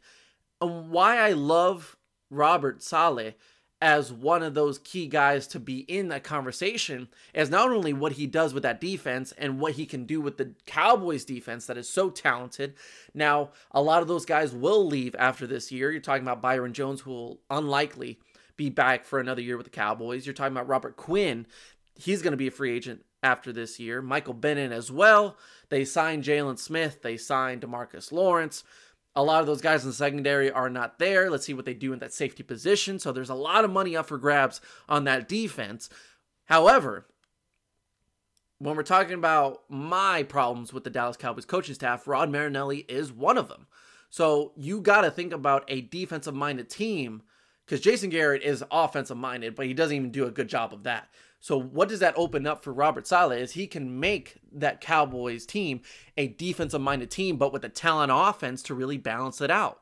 And 0.61 0.91
why 0.91 1.17
I 1.17 1.33
love 1.33 1.97
Robert 2.29 2.83
Saleh 2.83 3.33
as 3.81 4.13
one 4.13 4.43
of 4.43 4.53
those 4.53 4.79
key 4.79 5.07
guys 5.07 5.47
to 5.47 5.59
be 5.59 5.79
in 5.79 6.09
that 6.09 6.23
conversation 6.23 7.09
is 7.33 7.49
not 7.49 7.71
only 7.71 7.95
what 7.95 8.13
he 8.13 8.27
does 8.27 8.53
with 8.53 8.63
that 8.65 8.79
defense 8.79 9.33
and 9.39 9.59
what 9.59 9.73
he 9.73 9.87
can 9.87 10.05
do 10.05 10.21
with 10.21 10.37
the 10.37 10.53
Cowboys 10.67 11.25
defense 11.25 11.65
that 11.65 11.79
is 11.79 11.89
so 11.89 12.11
talented. 12.11 12.75
Now, 13.15 13.53
a 13.71 13.81
lot 13.81 14.03
of 14.03 14.09
those 14.09 14.27
guys 14.27 14.53
will 14.53 14.87
leave 14.87 15.17
after 15.19 15.47
this 15.47 15.73
year. 15.73 15.91
You're 15.91 16.03
talking 16.03 16.25
about 16.25 16.43
Byron 16.43 16.75
Jones, 16.75 17.01
who 17.01 17.11
will 17.11 17.41
unlikely 17.49 18.19
be 18.59 18.69
back 18.69 19.07
for 19.07 19.19
another 19.19 19.41
year 19.41 19.57
with 19.57 19.65
the 19.65 19.71
Cowboys. 19.71 20.27
You're 20.27 20.35
talking 20.35 20.53
about 20.53 20.69
Robert 20.69 20.99
Quinn. 20.99 21.47
He's 21.95 22.21
going 22.21 22.33
to 22.33 22.37
be 22.37 22.49
a 22.49 22.51
free 22.51 22.77
agent 22.77 23.07
after 23.23 23.53
this 23.53 23.79
year. 23.79 24.03
Michael 24.03 24.35
Bennett 24.35 24.73
as 24.73 24.91
well. 24.91 25.37
They 25.69 25.85
signed 25.85 26.25
Jaylon 26.25 26.59
Smith. 26.59 27.03
They 27.03 27.17
signed 27.17 27.63
Demarcus 27.63 28.13
Lawrence. 28.13 28.65
A 29.15 29.23
lot 29.23 29.41
of 29.41 29.47
those 29.47 29.61
guys 29.61 29.83
in 29.85 29.91
the 29.91 29.95
secondary 29.95 30.51
are 30.51 30.71
not 30.71 30.99
there. 30.99 31.31
Let's 31.31 31.45
see 31.45 31.55
what 31.55 31.67
they 31.67 31.75
do 31.75 31.93
in 31.93 31.99
that 31.99 32.15
safety 32.15 32.43
position. 32.43 32.99
So 32.99 33.13
there's 33.13 33.31
a 33.31 33.35
lot 33.35 33.65
of 33.65 33.71
money 33.71 33.95
up 33.95 34.07
for 34.07 34.19
grabs 34.19 34.61
on 34.89 35.05
that 35.05 35.29
defense. 35.29 35.91
However, 36.47 37.07
when 38.59 38.77
we're 38.77 38.85
talking 38.85 39.15
about 39.15 39.63
my 39.69 40.23
problems 40.23 40.73
with 40.73 40.85
the 40.85 40.91
Dallas 40.91 41.17
Cowboys 41.17 41.45
coaching 41.45 41.75
staff, 41.75 42.07
Rod 42.07 42.31
Marinelli 42.31 42.79
is 42.89 43.13
one 43.13 43.37
of 43.37 43.49
them. 43.49 43.67
So 44.09 44.53
you 44.57 44.81
got 44.81 45.03
to 45.03 45.11
think 45.11 45.33
about 45.33 45.65
a 45.69 45.81
defensive 45.81 46.35
minded 46.35 46.71
team 46.71 47.23
because 47.67 47.81
Jason 47.81 48.11
Garrett 48.11 48.43
is 48.43 48.65
offensive 48.71 49.17
minded, 49.17 49.55
but 49.55 49.67
he 49.67 49.75
doesn't 49.75 49.97
even 49.97 50.11
do 50.11 50.27
a 50.27 50.31
good 50.31 50.49
job 50.49 50.73
of 50.73 50.85
that. 50.85 51.09
So 51.43 51.59
what 51.61 51.89
does 51.89 51.99
that 51.99 52.15
open 52.17 52.47
up 52.47 52.63
for 52.63 52.73
Robert 52.73 53.05
Saleh 53.05 53.41
is 53.41 53.51
he 53.53 53.67
can 53.67 53.99
make 53.99 54.37
that 54.53 54.81
Cowboys 54.81 55.45
team 55.45 55.81
a 56.17 56.29
defensive 56.29 56.81
minded 56.81 57.11
team, 57.11 57.37
but 57.37 57.53
with 57.53 57.65
a 57.65 57.69
talent 57.69 58.13
offense 58.15 58.63
to 58.63 58.75
really 58.75 58.97
balance 58.97 59.41
it 59.41 59.51
out. 59.51 59.81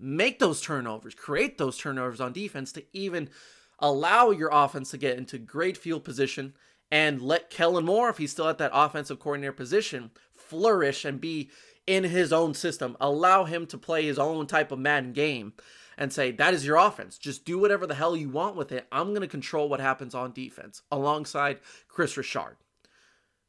Make 0.00 0.40
those 0.40 0.60
turnovers, 0.60 1.14
create 1.14 1.58
those 1.58 1.78
turnovers 1.78 2.20
on 2.20 2.32
defense 2.32 2.72
to 2.72 2.84
even 2.92 3.30
allow 3.78 4.30
your 4.30 4.50
offense 4.52 4.90
to 4.90 4.98
get 4.98 5.16
into 5.16 5.38
great 5.38 5.76
field 5.76 6.02
position 6.02 6.54
and 6.90 7.22
let 7.22 7.50
Kellen 7.50 7.84
Moore, 7.84 8.08
if 8.08 8.18
he's 8.18 8.32
still 8.32 8.48
at 8.48 8.58
that 8.58 8.72
offensive 8.74 9.20
coordinator 9.20 9.52
position, 9.52 10.10
flourish 10.34 11.04
and 11.04 11.20
be 11.20 11.50
in 11.86 12.02
his 12.02 12.32
own 12.32 12.52
system. 12.52 12.96
Allow 13.00 13.44
him 13.44 13.66
to 13.68 13.78
play 13.78 14.04
his 14.04 14.18
own 14.18 14.48
type 14.48 14.72
of 14.72 14.80
Madden 14.80 15.12
game 15.12 15.52
and 15.98 16.12
say, 16.12 16.30
that 16.32 16.54
is 16.54 16.66
your 16.66 16.76
offense. 16.76 17.18
Just 17.18 17.44
do 17.44 17.58
whatever 17.58 17.86
the 17.86 17.94
hell 17.94 18.16
you 18.16 18.28
want 18.28 18.56
with 18.56 18.72
it. 18.72 18.86
I'm 18.92 19.08
going 19.08 19.22
to 19.22 19.26
control 19.26 19.68
what 19.68 19.80
happens 19.80 20.14
on 20.14 20.32
defense 20.32 20.82
alongside 20.90 21.60
Kris 21.88 22.16
Richard. 22.16 22.56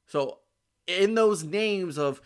So, 0.05 0.39
in 0.87 1.15
those 1.15 1.43
names 1.43 1.97
of, 1.97 2.21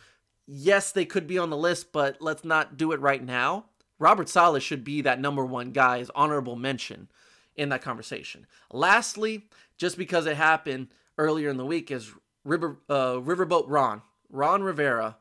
yes, 0.45 0.91
they 0.91 1.05
could 1.05 1.25
be 1.25 1.39
on 1.39 1.49
the 1.49 1.57
list, 1.57 1.91
but 1.91 2.21
let's 2.21 2.45
not 2.45 2.77
do 2.77 2.91
it 2.91 2.99
right 2.99 3.23
now, 3.23 3.65
Robert 3.97 4.29
Saleh 4.29 4.61
should 4.61 4.83
be 4.83 5.01
that 5.01 5.19
number 5.19 5.45
one 5.45 5.71
guy, 5.71 5.99
as 5.99 6.09
honorable 6.15 6.55
mention 6.55 7.07
in 7.55 7.69
that 7.69 7.81
conversation. 7.81 8.47
Lastly, 8.71 9.47
just 9.77 9.97
because 9.97 10.25
it 10.25 10.37
happened 10.37 10.87
earlier 11.17 11.49
in 11.49 11.57
the 11.57 11.65
week, 11.65 11.91
is 11.91 12.11
River, 12.43 12.79
uh, 12.89 13.13
Riverboat 13.15 13.65
Ron, 13.67 14.01
Ron 14.29 14.63
Rivera, 14.63 15.17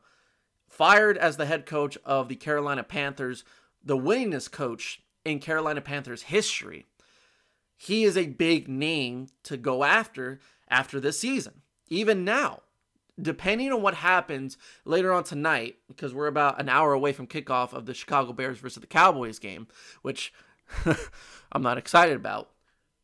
fired 0.67 1.17
as 1.17 1.37
the 1.37 1.45
head 1.45 1.65
coach 1.65 1.97
of 2.05 2.27
the 2.27 2.35
Carolina 2.35 2.83
Panthers, 2.83 3.43
the 3.83 3.97
winningest 3.97 4.51
coach 4.51 5.01
in 5.25 5.39
Carolina 5.39 5.81
Panthers 5.81 6.23
history. 6.23 6.85
He 7.75 8.03
is 8.03 8.15
a 8.15 8.27
big 8.27 8.67
name 8.67 9.27
to 9.43 9.57
go 9.57 9.83
after 9.83 10.39
after 10.69 10.99
this 10.99 11.19
season. 11.19 11.61
Even 11.89 12.23
now, 12.23 12.61
depending 13.19 13.71
on 13.71 13.81
what 13.81 13.95
happens 13.95 14.57
later 14.85 15.11
on 15.11 15.23
tonight, 15.23 15.77
because 15.87 16.13
we're 16.13 16.27
about 16.27 16.59
an 16.59 16.69
hour 16.69 16.93
away 16.93 17.11
from 17.11 17.27
kickoff 17.27 17.73
of 17.73 17.85
the 17.85 17.93
Chicago 17.93 18.33
Bears 18.33 18.59
versus 18.59 18.81
the 18.81 18.87
Cowboys 18.87 19.39
game, 19.39 19.67
which 20.01 20.33
I'm 21.51 21.61
not 21.61 21.77
excited 21.77 22.15
about. 22.15 22.49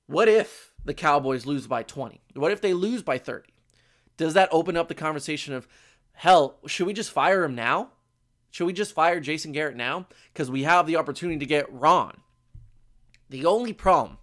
What 0.05 0.29
if 0.29 0.73
the 0.85 0.93
Cowboys 0.93 1.45
lose 1.45 1.67
by 1.67 1.83
20? 1.83 2.21
What 2.35 2.51
if 2.51 2.61
they 2.61 2.73
lose 2.73 3.03
by 3.03 3.17
30? 3.17 3.49
Does 4.15 4.33
that 4.33 4.49
open 4.51 4.77
up 4.77 4.87
the 4.87 4.95
conversation 4.95 5.53
of, 5.53 5.67
hell, 6.13 6.57
should 6.65 6.87
we 6.87 6.93
just 6.93 7.11
fire 7.11 7.43
him 7.43 7.55
now? 7.55 7.89
Should 8.57 8.65
we 8.65 8.73
just 8.73 8.93
fire 8.95 9.19
Jason 9.19 9.51
Garrett 9.51 9.75
now? 9.75 10.07
Because 10.33 10.49
we 10.49 10.63
have 10.63 10.87
the 10.87 10.95
opportunity 10.95 11.37
to 11.37 11.45
get 11.45 11.71
Ron. 11.71 12.21
The 13.29 13.45
only 13.45 13.71
problem, 13.71 14.17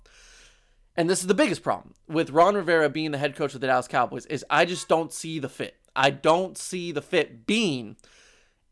and 0.97 1.09
this 1.09 1.21
is 1.21 1.29
the 1.29 1.35
biggest 1.35 1.63
problem, 1.63 1.95
with 2.09 2.31
Ron 2.31 2.57
Rivera 2.57 2.89
being 2.89 3.13
the 3.13 3.19
head 3.19 3.37
coach 3.37 3.55
of 3.55 3.61
the 3.61 3.69
Dallas 3.69 3.87
Cowboys, 3.87 4.27
is 4.27 4.45
I 4.51 4.65
just 4.65 4.89
don't 4.89 5.13
see 5.13 5.39
the 5.39 5.49
fit. 5.49 5.77
I 5.95 6.11
don't 6.11 6.59
see 6.59 6.91
the 6.91 7.01
fit 7.01 7.47
being 7.47 7.95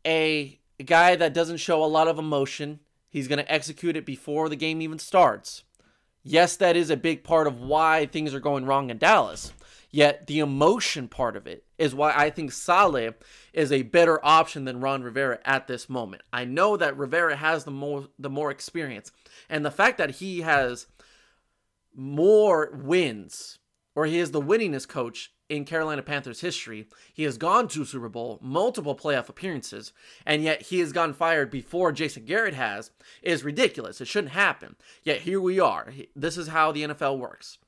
a 0.05 0.59
guy 0.83 1.15
that 1.15 1.33
doesn't 1.33 1.61
show 1.61 1.81
a 1.81 1.85
lot 1.85 2.09
of 2.09 2.19
emotion. 2.19 2.81
He's 3.09 3.29
going 3.29 3.39
to 3.39 3.49
execute 3.49 3.95
it 3.95 4.05
before 4.05 4.49
the 4.49 4.57
game 4.57 4.81
even 4.81 4.99
starts. 4.99 5.63
Yes, 6.23 6.57
that 6.57 6.75
is 6.75 6.89
a 6.89 6.97
big 6.97 7.23
part 7.23 7.47
of 7.47 7.61
why 7.61 8.05
things 8.05 8.33
are 8.33 8.41
going 8.41 8.65
wrong 8.65 8.89
in 8.89 8.97
Dallas. 8.97 9.53
Yet 9.93 10.25
the 10.25 10.39
emotion 10.39 11.07
part 11.07 11.37
of 11.37 11.45
it 11.45 11.65
is 11.77 11.93
why 11.93 12.13
I 12.15 12.31
think 12.31 12.51
Saleh 12.51 13.13
is 13.53 13.71
a 13.71 13.83
better 13.83 14.19
option 14.25 14.65
than 14.65 14.79
Ron 14.79 15.03
Rivera 15.03 15.37
at 15.45 15.67
this 15.67 15.87
moment. 15.87 16.23
I 16.33 16.45
know 16.45 16.75
that 16.75 16.97
Rivera 16.97 17.35
has 17.35 17.63
the 17.63 17.71
more 17.71 18.07
the 18.17 18.29
more 18.29 18.49
experience, 18.49 19.11
and 19.47 19.63
the 19.63 19.69
fact 19.69 19.99
that 19.99 20.15
he 20.15 20.41
has 20.41 20.87
more 21.95 22.71
wins, 22.73 23.59
or 23.93 24.07
he 24.07 24.17
is 24.17 24.31
the 24.31 24.41
winningest 24.41 24.87
coach 24.87 25.31
in 25.47 25.63
Carolina 25.63 26.01
Panthers 26.01 26.41
history. 26.41 26.87
He 27.13 27.21
has 27.21 27.37
gone 27.37 27.67
to 27.67 27.85
Super 27.85 28.09
Bowl, 28.09 28.39
multiple 28.41 28.95
playoff 28.95 29.29
appearances, 29.29 29.93
and 30.25 30.41
yet 30.41 30.63
he 30.63 30.79
has 30.79 30.91
gotten 30.91 31.13
fired 31.13 31.51
before 31.51 31.91
Jason 31.91 32.25
Garrett 32.25 32.55
has, 32.55 32.89
is 33.21 33.43
ridiculous. 33.43 34.01
It 34.01 34.07
shouldn't 34.07 34.33
happen. 34.33 34.75
Yet 35.03 35.21
here 35.21 35.39
we 35.39 35.59
are. 35.59 35.93
This 36.15 36.35
is 36.35 36.47
how 36.47 36.71
the 36.71 36.81
NFL 36.81 37.19
works. 37.19 37.59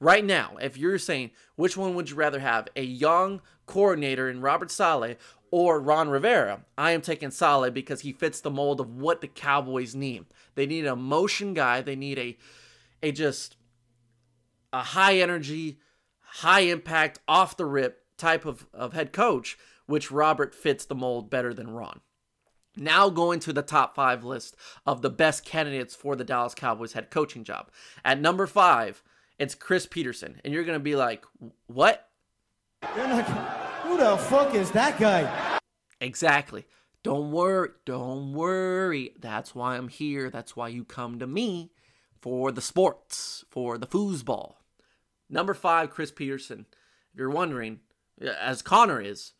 Right 0.00 0.24
now, 0.24 0.56
if 0.60 0.76
you're 0.76 0.98
saying 0.98 1.30
which 1.56 1.76
one 1.76 1.94
would 1.94 2.10
you 2.10 2.16
rather 2.16 2.40
have, 2.40 2.68
a 2.76 2.82
young 2.82 3.40
coordinator 3.66 4.28
in 4.28 4.40
Robert 4.40 4.70
Saleh 4.70 5.16
or 5.50 5.80
Ron 5.80 6.08
Rivera, 6.08 6.64
I 6.76 6.90
am 6.90 7.00
taking 7.00 7.30
Saleh 7.30 7.72
because 7.72 8.00
he 8.00 8.12
fits 8.12 8.40
the 8.40 8.50
mold 8.50 8.80
of 8.80 8.96
what 8.96 9.20
the 9.20 9.28
Cowboys 9.28 9.94
need. 9.94 10.26
They 10.54 10.66
need 10.66 10.86
a 10.86 10.96
motion 10.96 11.54
guy. 11.54 11.80
They 11.80 11.96
need 11.96 12.18
a 12.18 12.36
a 13.02 13.12
just 13.12 13.56
a 14.72 14.82
high 14.82 15.18
energy, 15.18 15.78
high 16.20 16.60
impact, 16.60 17.20
off 17.28 17.56
the 17.56 17.66
rip 17.66 18.02
type 18.16 18.44
of, 18.44 18.66
of 18.72 18.92
head 18.92 19.12
coach, 19.12 19.58
which 19.86 20.10
Robert 20.10 20.54
fits 20.54 20.84
the 20.84 20.94
mold 20.94 21.30
better 21.30 21.52
than 21.52 21.70
Ron. 21.70 22.00
Now 22.76 23.08
going 23.08 23.38
to 23.40 23.52
the 23.52 23.62
top 23.62 23.94
five 23.94 24.24
list 24.24 24.56
of 24.84 25.02
the 25.02 25.10
best 25.10 25.44
candidates 25.44 25.94
for 25.94 26.16
the 26.16 26.24
Dallas 26.24 26.54
Cowboys 26.54 26.94
head 26.94 27.10
coaching 27.10 27.44
job. 27.44 27.70
At 28.04 28.20
number 28.20 28.46
five, 28.46 29.02
it's 29.38 29.54
Chris 29.54 29.86
Petersen, 29.86 30.40
And 30.44 30.52
you're 30.52 30.64
going 30.64 30.78
to 30.78 30.82
be 30.82 30.96
like, 30.96 31.24
what? 31.66 32.08
Not, 32.82 33.24
who 33.82 33.96
the 33.96 34.16
fuck 34.16 34.54
is 34.54 34.70
that 34.72 34.98
guy? 34.98 35.58
Exactly. 36.00 36.66
Don't 37.02 37.32
worry. 37.32 37.70
Don't 37.84 38.32
worry. 38.32 39.12
That's 39.18 39.54
why 39.54 39.76
I'm 39.76 39.88
here. 39.88 40.30
That's 40.30 40.56
why 40.56 40.68
you 40.68 40.84
come 40.84 41.18
to 41.18 41.26
me 41.26 41.72
for 42.20 42.52
the 42.52 42.60
sports, 42.62 43.44
for 43.50 43.76
the 43.76 43.86
foosball. 43.86 44.54
Number 45.28 45.54
five, 45.54 45.90
Chris 45.90 46.10
Petersen. 46.10 46.66
If 47.12 47.18
you're 47.18 47.30
wondering, 47.30 47.80
as 48.40 48.62
Connor 48.62 49.00
is, 49.00 49.32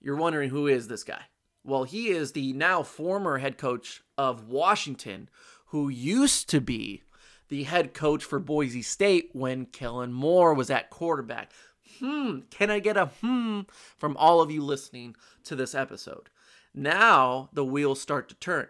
you're 0.00 0.16
wondering 0.16 0.50
who 0.50 0.66
is 0.66 0.88
this 0.88 1.04
guy? 1.04 1.22
Well, 1.64 1.84
he 1.84 2.08
is 2.08 2.32
the 2.32 2.52
now 2.52 2.82
former 2.82 3.38
head 3.38 3.58
coach 3.58 4.02
of 4.16 4.48
Washington, 4.48 5.28
who 5.66 5.88
used 5.88 6.48
to 6.50 6.60
be 6.60 7.02
the 7.50 7.64
head 7.64 7.92
coach 7.92 8.24
for 8.24 8.38
Boise 8.38 8.80
State 8.80 9.30
when 9.32 9.66
Kellen 9.66 10.12
Moore 10.12 10.54
was 10.54 10.70
at 10.70 10.88
quarterback. 10.88 11.52
Hmm, 11.98 12.40
can 12.50 12.70
I 12.70 12.78
get 12.78 12.96
a 12.96 13.06
hmm 13.20 13.62
from 13.98 14.16
all 14.16 14.40
of 14.40 14.50
you 14.50 14.62
listening 14.62 15.16
to 15.44 15.54
this 15.54 15.74
episode? 15.74 16.30
Now 16.72 17.50
the 17.52 17.64
wheels 17.64 18.00
start 18.00 18.28
to 18.30 18.34
turn. 18.36 18.68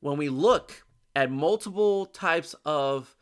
When 0.00 0.18
we 0.18 0.28
look 0.28 0.84
at 1.16 1.30
multiple 1.30 2.06
types 2.06 2.54
of 2.64 3.16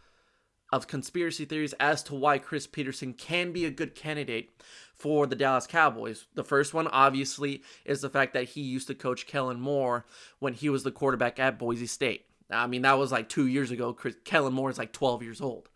of 0.70 0.86
conspiracy 0.86 1.46
theories 1.46 1.72
as 1.80 2.02
to 2.02 2.14
why 2.14 2.38
Chris 2.38 2.66
Petersen 2.66 3.14
can 3.14 3.52
be 3.52 3.64
a 3.64 3.70
good 3.70 3.94
candidate 3.94 4.50
for 4.92 5.26
the 5.26 5.36
Dallas 5.36 5.66
Cowboys. 5.66 6.26
The 6.34 6.44
first 6.44 6.74
one, 6.74 6.88
obviously, 6.88 7.62
is 7.86 8.02
the 8.02 8.10
fact 8.10 8.34
that 8.34 8.50
he 8.50 8.60
used 8.60 8.86
to 8.88 8.94
coach 8.94 9.26
Kellen 9.26 9.60
Moore 9.60 10.04
when 10.40 10.52
he 10.52 10.68
was 10.68 10.82
the 10.82 10.90
quarterback 10.90 11.38
at 11.38 11.58
Boise 11.58 11.86
State. 11.86 12.26
I 12.50 12.66
mean, 12.66 12.82
that 12.82 12.98
was 12.98 13.12
like 13.12 13.28
two 13.28 13.46
years 13.46 13.70
ago. 13.70 13.92
Chris, 13.92 14.16
Kellen 14.24 14.54
Moore 14.54 14.70
is 14.70 14.78
like 14.78 14.92
12 14.92 15.22
years 15.22 15.40
old. 15.40 15.68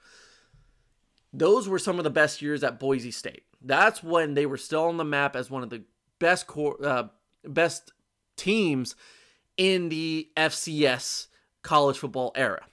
Those 1.33 1.69
were 1.69 1.79
some 1.79 1.99
of 1.99 2.05
the 2.05 2.11
best 2.11 2.43
years 2.43 2.63
at 2.63 2.81
Boise 2.81 3.11
State. 3.11 3.45
That's 3.61 4.03
when 4.03 4.35
they 4.35 4.47
were 4.47 4.57
still 4.57 4.85
on 4.85 4.97
the 4.97 5.05
map 5.05 5.37
as 5.37 5.51
one 5.51 5.63
of 5.63 5.71
the 5.71 5.85
best 6.19 6.47
core, 6.47 6.77
uh, 6.85 7.09
best 7.45 7.93
teams 8.37 8.95
in 9.57 9.89
the 9.89 10.29
FCS 10.37 11.29
college 11.63 11.99
football 11.99 12.33
era. 12.35 12.65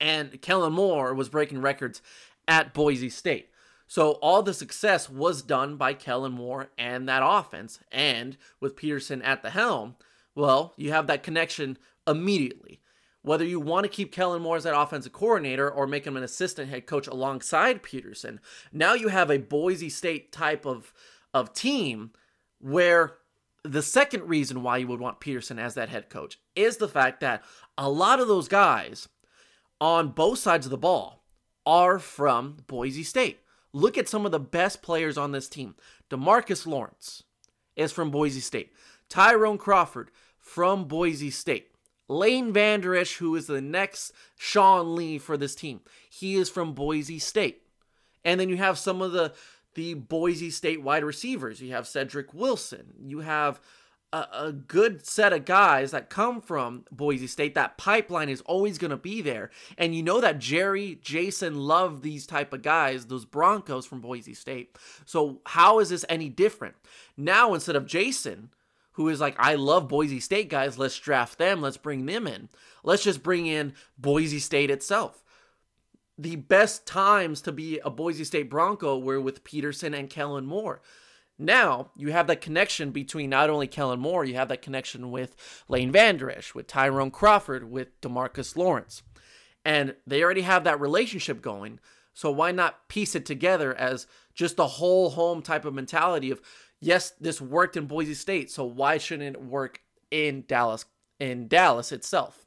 And 0.00 0.40
Kellen 0.40 0.72
Moore 0.72 1.14
was 1.14 1.28
breaking 1.28 1.60
records 1.60 2.02
at 2.48 2.74
Boise 2.74 3.10
State. 3.10 3.50
So 3.86 4.12
all 4.22 4.42
the 4.42 4.54
success 4.54 5.10
was 5.10 5.42
done 5.42 5.76
by 5.76 5.94
Kellen 5.94 6.32
Moore 6.32 6.70
and 6.78 7.08
that 7.08 7.22
offense. 7.24 7.78
And 7.90 8.36
with 8.58 8.76
Petersen 8.76 9.20
at 9.22 9.42
the 9.42 9.50
helm, 9.50 9.96
well, 10.34 10.72
you 10.76 10.92
have 10.92 11.06
that 11.08 11.22
connection 11.22 11.76
immediately. 12.06 12.80
Whether 13.22 13.44
you 13.44 13.60
want 13.60 13.84
to 13.84 13.90
keep 13.90 14.12
Kellen 14.12 14.42
Moore 14.42 14.56
as 14.56 14.64
that 14.64 14.78
offensive 14.78 15.12
coordinator 15.12 15.70
or 15.70 15.86
make 15.86 16.04
him 16.04 16.16
an 16.16 16.24
assistant 16.24 16.68
head 16.68 16.86
coach 16.86 17.06
alongside 17.06 17.82
Petersen, 17.82 18.40
now 18.72 18.94
you 18.94 19.08
have 19.08 19.30
a 19.30 19.38
Boise 19.38 19.88
State 19.88 20.32
type 20.32 20.66
of, 20.66 20.92
of 21.32 21.54
team 21.54 22.10
where 22.58 23.18
the 23.64 23.82
second 23.82 24.28
reason 24.28 24.62
why 24.62 24.78
you 24.78 24.88
would 24.88 25.00
want 25.00 25.20
Petersen 25.20 25.58
as 25.58 25.74
that 25.74 25.88
head 25.88 26.08
coach 26.10 26.40
is 26.56 26.78
the 26.78 26.88
fact 26.88 27.20
that 27.20 27.44
a 27.78 27.88
lot 27.88 28.18
of 28.18 28.26
those 28.26 28.48
guys 28.48 29.08
on 29.80 30.08
both 30.08 30.38
sides 30.38 30.66
of 30.66 30.70
the 30.70 30.78
ball 30.78 31.22
are 31.64 31.98
from 31.98 32.56
Boise 32.66 33.04
State. 33.04 33.40
Look 33.72 33.96
at 33.96 34.08
some 34.08 34.26
of 34.26 34.32
the 34.32 34.40
best 34.40 34.82
players 34.82 35.16
on 35.16 35.32
this 35.32 35.48
team. 35.48 35.76
Demarcus 36.10 36.66
Lawrence 36.66 37.22
is 37.76 37.92
from 37.92 38.10
Boise 38.10 38.40
State. 38.40 38.72
Tyrone 39.08 39.58
Crawford 39.58 40.10
from 40.38 40.86
Boise 40.86 41.30
State. 41.30 41.71
Lane 42.12 42.52
Vander 42.52 42.94
Esch, 42.94 43.16
who 43.16 43.34
is 43.34 43.46
the 43.46 43.60
next 43.60 44.12
Sean 44.36 44.94
Lee 44.94 45.18
for 45.18 45.36
this 45.36 45.54
team, 45.54 45.80
he 46.08 46.36
is 46.36 46.50
from 46.50 46.74
Boise 46.74 47.18
State. 47.18 47.62
And 48.24 48.38
then 48.38 48.48
you 48.48 48.56
have 48.56 48.78
some 48.78 49.02
of 49.02 49.12
the 49.12 49.32
the 49.74 49.94
Boise 49.94 50.50
State 50.50 50.82
wide 50.82 51.04
receivers. 51.04 51.60
You 51.60 51.72
have 51.72 51.86
Cedric 51.88 52.34
Wilson. 52.34 52.92
You 53.02 53.20
have 53.20 53.58
a, 54.12 54.26
a 54.32 54.52
good 54.52 55.06
set 55.06 55.32
of 55.32 55.44
guys 55.44 55.90
that 55.92 56.10
come 56.10 56.40
from 56.40 56.84
Boise 56.90 57.26
State. 57.26 57.54
That 57.54 57.78
pipeline 57.78 58.28
is 58.28 58.42
always 58.42 58.78
going 58.78 58.90
to 58.90 58.96
be 58.96 59.22
there. 59.22 59.50
And 59.78 59.94
you 59.94 60.02
know 60.02 60.20
that 60.20 60.38
Jerry, 60.38 60.98
Jason 61.02 61.56
love 61.56 62.02
these 62.02 62.26
type 62.26 62.52
of 62.52 62.62
guys, 62.62 63.06
those 63.06 63.24
Broncos 63.24 63.86
from 63.86 64.00
Boise 64.00 64.34
State. 64.34 64.76
So 65.06 65.40
how 65.46 65.78
is 65.78 65.88
this 65.88 66.04
any 66.08 66.28
different? 66.28 66.74
Now 67.16 67.54
instead 67.54 67.76
of 67.76 67.86
Jason, 67.86 68.50
who 68.92 69.08
is 69.08 69.20
like, 69.20 69.36
I 69.38 69.54
love 69.54 69.88
Boise 69.88 70.20
State 70.20 70.48
guys. 70.48 70.78
Let's 70.78 70.98
draft 70.98 71.38
them. 71.38 71.60
Let's 71.60 71.76
bring 71.76 72.06
them 72.06 72.26
in. 72.26 72.48
Let's 72.84 73.02
just 73.02 73.22
bring 73.22 73.46
in 73.46 73.74
Boise 73.98 74.38
State 74.38 74.70
itself. 74.70 75.22
The 76.18 76.36
best 76.36 76.86
times 76.86 77.40
to 77.42 77.52
be 77.52 77.78
a 77.80 77.90
Boise 77.90 78.24
State 78.24 78.50
Bronco 78.50 78.98
were 78.98 79.20
with 79.20 79.44
Petersen 79.44 79.94
and 79.94 80.10
Kellen 80.10 80.46
Moore. 80.46 80.82
Now 81.38 81.90
you 81.96 82.12
have 82.12 82.26
that 82.26 82.40
connection 82.40 82.90
between 82.90 83.30
not 83.30 83.50
only 83.50 83.66
Kellen 83.66 83.98
Moore, 83.98 84.24
you 84.24 84.34
have 84.34 84.48
that 84.48 84.62
connection 84.62 85.10
with 85.10 85.34
Lane 85.68 85.90
Vander 85.90 86.30
Esch, 86.30 86.54
with 86.54 86.66
Tyrone 86.66 87.10
Crawford, 87.10 87.70
with 87.70 88.00
Demarcus 88.00 88.56
Lawrence. 88.56 89.02
And 89.64 89.94
they 90.06 90.22
already 90.22 90.42
have 90.42 90.64
that 90.64 90.80
relationship 90.80 91.40
going. 91.40 91.80
So 92.14 92.30
why 92.30 92.52
not 92.52 92.88
piece 92.88 93.14
it 93.14 93.24
together 93.24 93.74
as 93.74 94.06
just 94.34 94.58
a 94.58 94.66
whole 94.66 95.10
home 95.10 95.42
type 95.42 95.64
of 95.64 95.74
mentality 95.74 96.30
of 96.30 96.40
yes, 96.82 97.12
this 97.20 97.40
worked 97.40 97.76
in 97.76 97.86
Boise 97.86 98.14
State, 98.14 98.50
so 98.50 98.64
why 98.64 98.98
shouldn't 98.98 99.36
it 99.36 99.42
work 99.42 99.80
in 100.10 100.44
Dallas 100.46 100.84
in 101.18 101.48
Dallas 101.48 101.92
itself? 101.92 102.44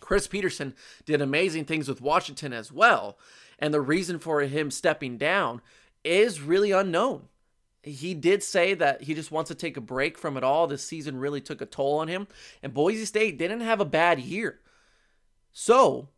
Chris 0.00 0.26
Petersen 0.26 0.74
did 1.04 1.20
amazing 1.20 1.66
things 1.66 1.88
with 1.88 2.00
Washington 2.00 2.54
as 2.54 2.72
well, 2.72 3.18
and 3.58 3.74
the 3.74 3.80
reason 3.80 4.18
for 4.18 4.40
him 4.40 4.70
stepping 4.70 5.18
down 5.18 5.60
is 6.04 6.40
really 6.40 6.70
unknown. 6.70 7.28
He 7.82 8.14
did 8.14 8.42
say 8.42 8.74
that 8.74 9.02
he 9.02 9.14
just 9.14 9.30
wants 9.30 9.48
to 9.48 9.54
take 9.54 9.76
a 9.76 9.82
break 9.82 10.16
from 10.16 10.36
it 10.36 10.44
all. 10.44 10.66
This 10.66 10.84
season 10.84 11.18
really 11.18 11.40
took 11.40 11.60
a 11.60 11.66
toll 11.66 11.98
on 11.98 12.08
him, 12.08 12.28
and 12.62 12.72
Boise 12.72 13.04
State 13.04 13.36
didn't 13.36 13.60
have 13.60 13.80
a 13.80 13.84
bad 13.84 14.20
year. 14.20 14.60
So, 15.52 16.08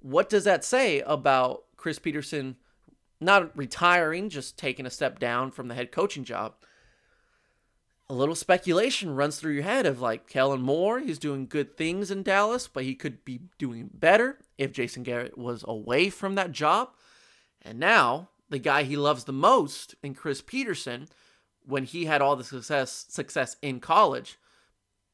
what 0.00 0.28
does 0.28 0.44
that 0.44 0.64
say 0.64 1.00
about 1.00 1.64
Chris 1.76 1.98
Petersen 1.98 2.56
not 3.20 3.56
retiring, 3.56 4.28
just 4.28 4.58
taking 4.58 4.86
a 4.86 4.90
step 4.90 5.18
down 5.18 5.50
from 5.50 5.68
the 5.68 5.74
head 5.74 5.92
coaching 5.92 6.24
job, 6.24 6.54
a 8.10 8.14
little 8.14 8.34
speculation 8.34 9.14
runs 9.14 9.38
through 9.38 9.52
your 9.52 9.62
head 9.62 9.86
of 9.86 10.00
like 10.00 10.28
Kellen 10.28 10.62
Moore, 10.62 10.98
he's 10.98 11.18
doing 11.18 11.46
good 11.46 11.76
things 11.76 12.10
in 12.10 12.24
Dallas, 12.24 12.66
but 12.66 12.82
he 12.82 12.96
could 12.96 13.24
be 13.24 13.42
doing 13.56 13.88
better 13.94 14.38
if 14.58 14.72
Jason 14.72 15.04
Garrett 15.04 15.38
was 15.38 15.64
away 15.68 16.10
from 16.10 16.34
that 16.34 16.50
job. 16.50 16.88
And 17.62 17.78
now, 17.78 18.30
the 18.48 18.58
guy 18.58 18.82
he 18.82 18.96
loves 18.96 19.24
the 19.24 19.32
most 19.32 19.94
in 20.02 20.14
Chris 20.14 20.42
Petersen, 20.42 21.06
when 21.64 21.84
he 21.84 22.06
had 22.06 22.20
all 22.20 22.34
the 22.34 22.42
success 22.42 23.06
success 23.08 23.56
in 23.62 23.78
college, 23.78 24.38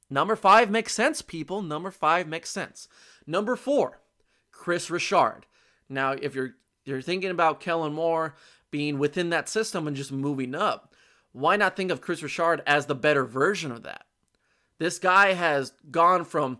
number 0.09 0.35
five 0.35 0.71
makes 0.71 0.95
sense, 0.95 1.21
people. 1.21 1.61
Number 1.61 1.91
five 1.91 2.27
makes 2.27 2.49
sense. 2.49 2.89
Number 3.27 3.57
four, 3.57 4.01
Kris 4.53 4.89
Richard. 4.91 5.43
Now, 5.87 6.13
if 6.13 6.35
you're 6.35 6.55
you're 6.87 7.03
thinking 7.03 7.31
about 7.31 7.61
Kellen 7.61 7.93
Moore 7.93 8.35
being 8.71 8.99
within 8.99 9.31
that 9.31 9.49
system 9.49 9.87
and 9.87 9.97
just 9.97 10.13
moving 10.13 10.55
up. 10.55 10.95
Why 11.33 11.57
not 11.57 11.77
think 11.77 11.91
of 11.91 12.01
Kris 12.01 12.23
Richard 12.23 12.63
as 12.67 12.87
the 12.87 12.95
better 12.95 13.25
version 13.25 13.71
of 13.71 13.83
that? 13.83 14.07
This 14.79 14.99
guy 14.99 15.33
has 15.33 15.73
gone 15.91 16.25
from 16.25 16.59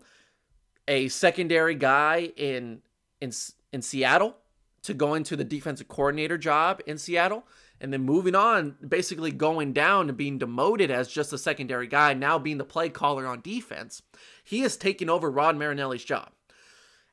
a 0.87 1.07
secondary 1.07 1.75
guy 1.75 2.31
in 2.35 2.81
in 3.19 3.31
in 3.73 3.81
Seattle 3.81 4.35
to 4.83 4.93
going 4.93 5.23
to 5.23 5.35
the 5.35 5.43
defensive 5.43 5.87
coordinator 5.87 6.37
job 6.37 6.81
in 6.85 6.97
Seattle 6.97 7.43
and 7.79 7.91
then 7.91 8.01
moving 8.01 8.35
on 8.35 8.75
basically 8.87 9.31
going 9.31 9.73
down 9.73 10.09
and 10.09 10.17
being 10.17 10.37
demoted 10.37 10.89
as 10.89 11.07
just 11.07 11.33
a 11.33 11.37
secondary 11.37 11.87
guy 11.87 12.13
now 12.13 12.39
being 12.39 12.57
the 12.57 12.63
play 12.63 12.89
caller 12.89 13.25
on 13.25 13.41
defense. 13.41 14.01
He 14.43 14.61
has 14.61 14.77
taken 14.77 15.09
over 15.09 15.29
Rod 15.29 15.57
Marinelli's 15.57 16.05
job. 16.05 16.31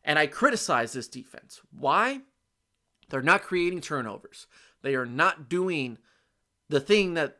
And 0.05 0.19
I 0.19 0.27
criticize 0.27 0.93
this 0.93 1.09
defense. 1.09 1.61
Why? 1.71 2.21
They're 3.09 3.23
not 3.23 3.43
creating 3.43 3.81
turnovers. 3.81 4.47
They 4.83 4.95
are 4.95 5.07
not 5.07 5.49
doing 5.49 5.99
the 6.69 6.81
thing 6.81 7.15
that 7.15 7.39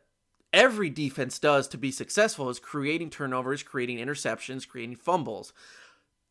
every 0.53 0.89
defense 0.89 1.37
does 1.37 1.67
to 1.67 1.77
be 1.77 1.91
successful 1.91 2.49
is 2.49 2.59
creating 2.59 3.09
turnovers, 3.09 3.61
creating 3.61 3.97
interceptions, 3.97 4.67
creating 4.67 4.95
fumbles. 4.95 5.53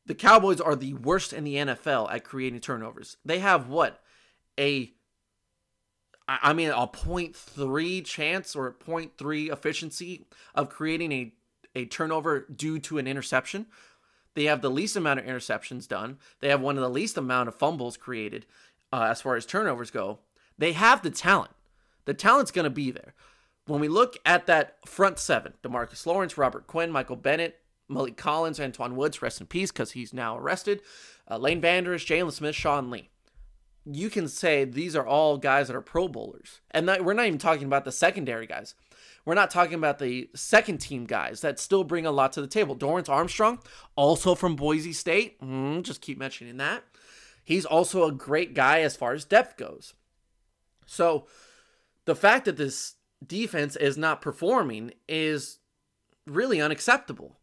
The 0.06 0.14
Cowboys 0.14 0.60
are 0.60 0.76
the 0.76 0.94
worst 0.94 1.32
in 1.32 1.44
the 1.44 1.56
NFL 1.56 2.12
at 2.12 2.24
creating 2.24 2.60
turnovers. 2.60 3.16
They 3.24 3.38
have 3.38 3.68
what? 3.68 4.02
A 4.58 4.92
I 6.26 6.54
mean 6.54 6.70
a 6.70 6.86
0.3 6.86 8.04
chance 8.04 8.56
or 8.56 8.68
a 8.68 8.72
0.3 8.72 9.52
efficiency 9.52 10.26
of 10.54 10.70
creating 10.70 11.12
a 11.12 11.34
a 11.74 11.84
turnover 11.86 12.46
due 12.54 12.78
to 12.78 12.98
an 12.98 13.06
interception. 13.06 13.66
They 14.34 14.44
have 14.44 14.62
the 14.62 14.70
least 14.70 14.96
amount 14.96 15.20
of 15.20 15.26
interceptions 15.26 15.86
done. 15.88 16.18
They 16.40 16.48
have 16.48 16.60
one 16.60 16.76
of 16.76 16.82
the 16.82 16.90
least 16.90 17.16
amount 17.16 17.48
of 17.48 17.54
fumbles 17.54 17.96
created 17.96 18.46
uh, 18.92 19.08
as 19.10 19.20
far 19.20 19.36
as 19.36 19.46
turnovers 19.46 19.90
go. 19.90 20.20
They 20.58 20.72
have 20.72 21.02
the 21.02 21.10
talent. 21.10 21.50
The 22.04 22.14
talent's 22.14 22.50
going 22.50 22.64
to 22.64 22.70
be 22.70 22.90
there. 22.90 23.14
When 23.66 23.80
we 23.80 23.88
look 23.88 24.16
at 24.26 24.46
that 24.46 24.76
front 24.86 25.18
seven, 25.18 25.54
Demarcus 25.62 26.04
Lawrence, 26.06 26.36
Robert 26.36 26.66
Quinn, 26.66 26.90
Michael 26.90 27.16
Bennett, 27.16 27.60
Maliek 27.90 28.16
Collins, 28.16 28.58
Antwaun 28.58 28.92
Woods, 28.94 29.22
rest 29.22 29.40
in 29.40 29.46
peace 29.46 29.70
because 29.72 29.92
he's 29.92 30.12
now 30.12 30.36
arrested, 30.36 30.82
uh, 31.30 31.38
Lane 31.38 31.60
Vander 31.60 31.94
Esch, 31.94 32.06
Jaylon 32.06 32.32
Smith, 32.32 32.54
Sean 32.54 32.90
Lee. 32.90 33.10
You 33.86 34.10
can 34.10 34.28
say 34.28 34.64
these 34.64 34.96
are 34.96 35.06
all 35.06 35.36
guys 35.36 35.66
that 35.68 35.76
are 35.76 35.82
Pro 35.82 36.08
Bowlers. 36.08 36.60
And 36.70 36.88
that, 36.88 37.04
we're 37.04 37.14
not 37.14 37.26
even 37.26 37.38
talking 37.38 37.64
about 37.64 37.84
the 37.84 37.92
secondary 37.92 38.46
guys. 38.46 38.74
We're 39.26 39.34
not 39.34 39.50
talking 39.50 39.74
about 39.74 39.98
the 39.98 40.28
second 40.34 40.78
team 40.78 41.06
guys 41.06 41.40
that 41.40 41.58
still 41.58 41.84
bring 41.84 42.04
a 42.04 42.12
lot 42.12 42.32
to 42.32 42.40
the 42.40 42.46
table. 42.46 42.76
Dorance 42.76 43.08
Armstrong, 43.08 43.58
also 43.96 44.34
from 44.34 44.56
Boise 44.56 44.92
State. 44.92 45.40
Mm, 45.40 45.82
just 45.82 46.02
keep 46.02 46.18
mentioning 46.18 46.58
that. 46.58 46.84
He's 47.44 47.66
also 47.66 48.04
a 48.04 48.12
great 48.12 48.54
guy 48.54 48.80
as 48.80 48.96
far 48.96 49.12
as 49.12 49.24
depth 49.24 49.56
goes. 49.56 49.94
So 50.86 51.26
the 52.06 52.16
fact 52.16 52.46
that 52.46 52.56
this 52.56 52.94
defense 53.24 53.76
is 53.76 53.96
not 53.96 54.22
performing 54.22 54.92
is 55.08 55.58
really 56.26 56.60
unacceptable. 56.60 57.38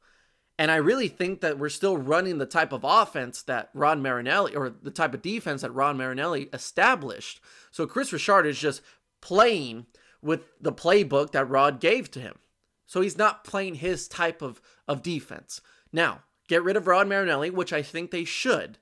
And 0.58 0.70
I 0.70 0.76
really 0.76 1.08
think 1.08 1.42
that 1.42 1.58
we're 1.58 1.70
still 1.70 1.98
running 1.98 2.38
the 2.38 2.46
type 2.46 2.72
of 2.72 2.84
offense 2.84 3.42
that 3.44 3.70
Ron 3.74 4.02
Marinelli, 4.02 4.56
or 4.56 4.70
the 4.70 4.92
type 4.92 5.14
of 5.14 5.22
defense 5.22 5.62
that 5.62 5.74
Ron 5.74 5.98
Marinelli 5.98 6.50
established. 6.54 7.40
So 7.72 7.88
Kris 7.88 8.14
Richard 8.14 8.46
is 8.46 8.60
just 8.60 8.82
playing 9.22 9.86
with 10.22 10.42
the 10.60 10.74
playbook 10.74 11.32
that 11.32 11.50
Rod 11.50 11.80
gave 11.80 12.12
to 12.12 12.20
him. 12.20 12.38
So 12.86 13.02
he's 13.02 13.18
not 13.18 13.44
playing 13.44 13.76
his 13.76 14.08
type 14.08 14.42
of, 14.42 14.62
of 14.88 15.02
defense. 15.02 15.62
Now, 15.92 16.24
get 16.48 16.64
rid 16.64 16.76
of 16.76 16.86
Rod 16.86 17.08
Marinelli, 17.08 17.50
which 17.50 17.74
I 17.74 17.82
think 17.82 18.12
they 18.12 18.26
should 18.26 18.78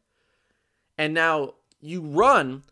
and 0.99 1.13
now 1.13 1.53
you 1.79 2.01
run 2.01 2.63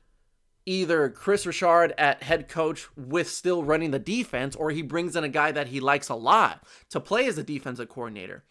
either 0.65 1.09
Kris 1.09 1.45
Richard 1.45 1.93
at 1.97 2.23
head 2.23 2.49
coach 2.49 2.89
with 2.97 3.29
still 3.29 3.63
running 3.63 3.91
the 3.91 3.99
defense, 3.99 4.53
or 4.53 4.69
he 4.69 4.81
brings 4.81 5.15
in 5.15 5.23
a 5.23 5.29
guy 5.29 5.53
that 5.53 5.69
he 5.69 5.79
likes 5.79 6.09
a 6.09 6.15
lot 6.15 6.61
to 6.89 6.99
play 6.99 7.25
as 7.25 7.37
a 7.37 7.43
defensive 7.43 7.87
coordinator. 7.87 8.43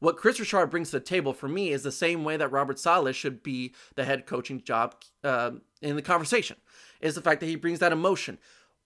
What 0.00 0.16
Kris 0.16 0.40
Richard 0.40 0.66
brings 0.66 0.90
to 0.90 0.98
the 0.98 1.04
table 1.04 1.32
for 1.32 1.46
me 1.46 1.70
is 1.70 1.84
the 1.84 1.92
same 1.92 2.24
way 2.24 2.36
that 2.38 2.50
Robert 2.50 2.80
Saleh 2.80 3.14
should 3.14 3.40
be 3.44 3.72
the 3.94 4.04
head 4.04 4.26
coaching 4.26 4.64
job 4.64 4.96
uh, 5.22 5.52
in 5.80 5.94
the 5.94 6.02
conversation, 6.02 6.56
is 7.00 7.14
the 7.14 7.22
fact 7.22 7.38
that 7.38 7.46
he 7.46 7.54
brings 7.54 7.78
that 7.78 7.92
emotion. 7.92 8.36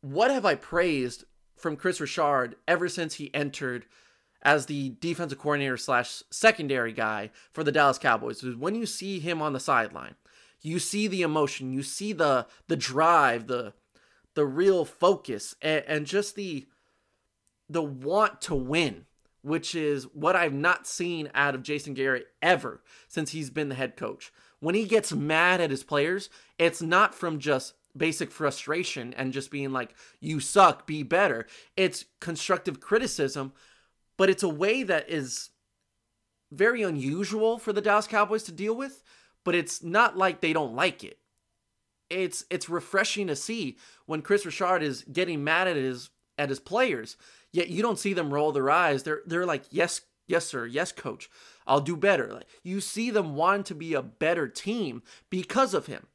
What 0.03 0.31
have 0.31 0.45
I 0.45 0.57
praised 0.57 1.25
from 1.57 1.77
Kris 1.77 2.03
Richard 2.03 2.57
ever 2.69 2.91
since 2.91 3.15
he 3.15 3.35
entered 3.35 3.87
as 4.43 4.67
the 4.67 4.95
defensive 5.01 5.39
coordinator 5.39 5.79
slash 5.79 6.23
secondary 6.31 6.93
guy 6.93 7.31
for 7.51 7.65
the 7.65 7.73
Dallas 7.73 7.97
Cowboys? 7.97 8.43
Is 8.43 8.57
when 8.57 8.75
you 8.75 8.85
see 8.85 9.21
him 9.21 9.41
on 9.41 9.55
the 9.55 9.61
sideline 9.61 10.17
you 10.65 10.81
see 10.81 11.07
the 11.07 11.23
emotion 11.23 11.73
you 11.73 11.83
see 11.83 12.13
the 12.13 12.47
the 12.67 12.77
drive 12.77 13.47
the 13.47 13.73
the 14.35 14.45
real 14.45 14.85
focus 14.85 15.55
and, 15.63 15.85
and 15.87 16.07
just 16.07 16.35
the 16.35 16.67
the 17.69 17.83
want 17.83 18.41
to 18.41 18.55
win 18.55 19.07
which 19.45 19.75
is 19.75 20.05
what 20.15 20.35
I've 20.35 20.55
not 20.55 20.87
seen 20.87 21.31
out 21.35 21.55
of 21.55 21.63
Jason 21.63 21.93
Garrett 21.93 22.29
ever 22.41 22.83
since 23.07 23.33
he's 23.33 23.51
been 23.51 23.69
the 23.69 23.75
head 23.75 23.95
coach. 23.95 24.33
When 24.59 24.75
he 24.75 24.87
gets 24.87 25.13
mad 25.13 25.61
at 25.61 25.71
his 25.71 25.85
players, 25.85 26.31
it's 26.59 26.81
not 26.81 27.15
from 27.15 27.39
just 27.39 27.75
basic 27.95 28.31
frustration 28.31 29.13
and 29.13 29.35
just 29.35 29.51
being 29.51 29.71
like, 29.71 29.95
you 30.19 30.41
suck, 30.41 30.87
be 30.87 31.03
better. 31.03 31.47
It's 31.77 32.07
constructive 32.21 32.81
criticism, 32.81 33.53
but 34.17 34.31
it's 34.31 34.43
a 34.43 34.49
way 34.49 34.83
that 34.83 35.11
is 35.11 35.51
very 36.51 36.83
unusual 36.83 37.59
for 37.59 37.75
the 37.75 37.83
Dallas 37.83 38.07
Cowboys 38.07 38.45
to 38.45 38.53
deal 38.53 38.75
with 38.75 39.03
but 39.45 39.55
it's 39.55 39.83
not 39.83 40.17
like 40.17 40.41
they 40.41 40.53
don't 40.53 40.75
like 40.75 41.05
it. 41.05 41.19
it's 42.11 42.45
it's 42.51 42.69
refreshing 42.69 43.27
to 43.27 43.37
see 43.37 43.77
when 44.07 44.23
Kris 44.23 44.47
Richard 44.47 44.83
is 44.83 45.05
getting 45.05 45.45
mad 45.45 45.69
at 45.69 45.77
his 45.77 46.11
at 46.39 46.49
his 46.49 46.61
players, 46.61 47.17
yet 47.53 47.69
you 47.69 47.83
don't 47.83 47.99
see 47.99 48.13
them 48.13 48.33
roll 48.33 48.53
their 48.53 48.71
eyes. 48.71 49.03
They're 49.03 49.23
they're 49.27 49.47
like, 49.47 49.65
yes, 49.71 50.03
yes, 50.27 50.47
sir, 50.47 50.67
yes, 50.67 50.93
coach, 50.93 51.31
I'll 51.67 51.81
do 51.81 51.97
better. 51.97 52.33
Like, 52.33 52.47
you 52.63 52.81
see 52.81 53.11
them 53.11 53.37
want 53.37 53.67
to 53.67 53.75
be 53.75 53.95
a 53.95 54.03
better 54.03 54.49
team 54.49 55.03
because 55.31 55.75
of 55.75 55.87
him. 55.87 56.07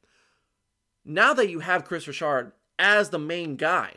Now 1.04 1.32
that 1.34 1.50
you 1.50 1.60
have 1.60 1.84
Kris 1.84 2.06
Richard 2.06 2.52
as 2.78 3.10
the 3.10 3.18
main 3.18 3.56
guy, 3.56 3.94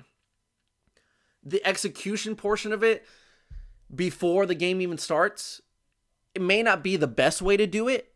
the 1.43 1.65
execution 1.65 2.35
portion 2.35 2.71
of 2.71 2.83
it 2.83 3.05
before 3.93 4.45
the 4.45 4.55
game 4.55 4.81
even 4.81 4.97
starts, 4.97 5.61
it 6.33 6.41
may 6.41 6.63
not 6.63 6.83
be 6.83 6.95
the 6.95 7.07
best 7.07 7.41
way 7.41 7.57
to 7.57 7.67
do 7.67 7.87
it 7.87 8.12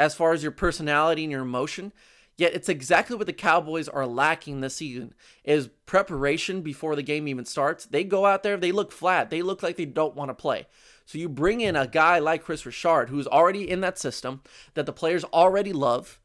as 0.00 0.14
far 0.14 0.32
as 0.32 0.42
your 0.42 0.50
personality 0.50 1.22
and 1.22 1.30
your 1.30 1.42
emotion. 1.42 1.92
Yet 2.38 2.54
it's 2.54 2.70
exactly 2.70 3.16
what 3.16 3.26
the 3.26 3.34
Cowboys 3.34 3.86
are 3.86 4.06
lacking 4.06 4.60
this 4.60 4.76
season 4.76 5.12
is 5.44 5.68
preparation 5.84 6.62
before 6.62 6.96
the 6.96 7.02
game 7.02 7.28
even 7.28 7.44
starts. 7.44 7.84
They 7.84 8.02
go 8.02 8.24
out 8.24 8.42
there, 8.42 8.56
they 8.56 8.72
look 8.72 8.92
flat. 8.92 9.28
They 9.28 9.42
look 9.42 9.62
like 9.62 9.76
they 9.76 9.84
don't 9.84 10.16
want 10.16 10.30
to 10.30 10.34
play. 10.34 10.66
So 11.04 11.18
you 11.18 11.28
bring 11.28 11.60
in 11.60 11.76
a 11.76 11.86
guy 11.86 12.18
like 12.18 12.42
Kris 12.42 12.64
Richard 12.64 13.10
who's 13.10 13.26
already 13.26 13.68
in 13.68 13.82
that 13.82 13.98
system 13.98 14.40
that 14.72 14.86
the 14.86 14.92
players 14.92 15.22
already 15.24 15.74
love 15.74 16.18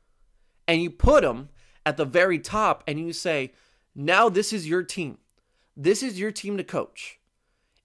and 0.70 0.82
you 0.82 0.90
put 0.90 1.26
him 1.26 1.50
at 1.86 1.98
the 1.98 2.06
very 2.06 2.40
top 2.40 2.82
and 2.88 2.98
you 2.98 3.12
say, 3.12 3.52
"Now 3.94 4.30
this 4.30 4.54
is 4.54 4.70
your 4.70 4.84
team. 4.84 5.18
This 5.76 6.02
is 6.02 6.18
your 6.18 6.32
team 6.32 6.56
to 6.56 6.64
coach. 6.64 7.20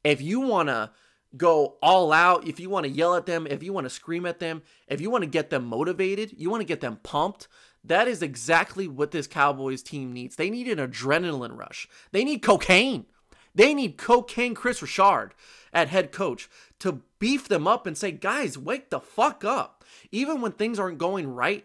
If 0.05 0.23
you 0.23 0.39
want 0.39 0.69
to 0.69 0.93
go 1.37 1.77
all 1.83 2.13
out, 2.13 2.47
if 2.47 2.59
you 2.59 2.69
want 2.71 2.85
to 2.85 2.91
yell 2.91 3.15
at 3.15 3.27
them, 3.27 3.47
if 3.47 3.63
you 3.63 3.73
want 3.73 3.85
to 3.85 3.91
scream 3.91 4.27
at 4.27 4.41
them, 4.41 4.63
if 4.89 5.01
you 5.01 5.11
want 5.11 5.23
to 5.23 5.31
get 5.31 5.51
them 5.51 5.65
motivated, 5.65 6.35
you 6.37 6.51
want 6.51 6.61
to 6.61 6.67
get 6.67 6.81
them 6.81 6.99
pumped, 7.03 7.49
that 7.85 8.09
is 8.09 8.23
exactly 8.23 8.89
what 8.89 9.11
this 9.11 9.27
Cowboys 9.27 9.83
team 9.83 10.13
needs. 10.13 10.37
They 10.37 10.51
need 10.51 10.69
an 10.69 10.79
adrenaline 10.79 11.57
rush. 11.57 11.89
They 12.13 12.25
need 12.25 12.43
cocaine. 12.43 13.07
They 13.55 13.75
need 13.75 13.97
cocaine 13.97 14.55
Kris 14.55 14.83
Richard 14.83 15.35
at 15.73 15.89
head 15.89 16.13
coach 16.13 16.49
to 16.81 17.03
beef 17.19 17.49
them 17.49 17.67
up 17.67 17.87
and 17.87 17.97
say, 17.97 18.11
guys, 18.13 18.59
wake 18.59 18.91
the 18.91 19.01
fuck 19.01 19.45
up. 19.45 19.85
Even 20.13 20.41
when 20.41 20.53
things 20.53 20.79
aren't 20.79 20.99
going 20.99 21.33
right 21.35 21.65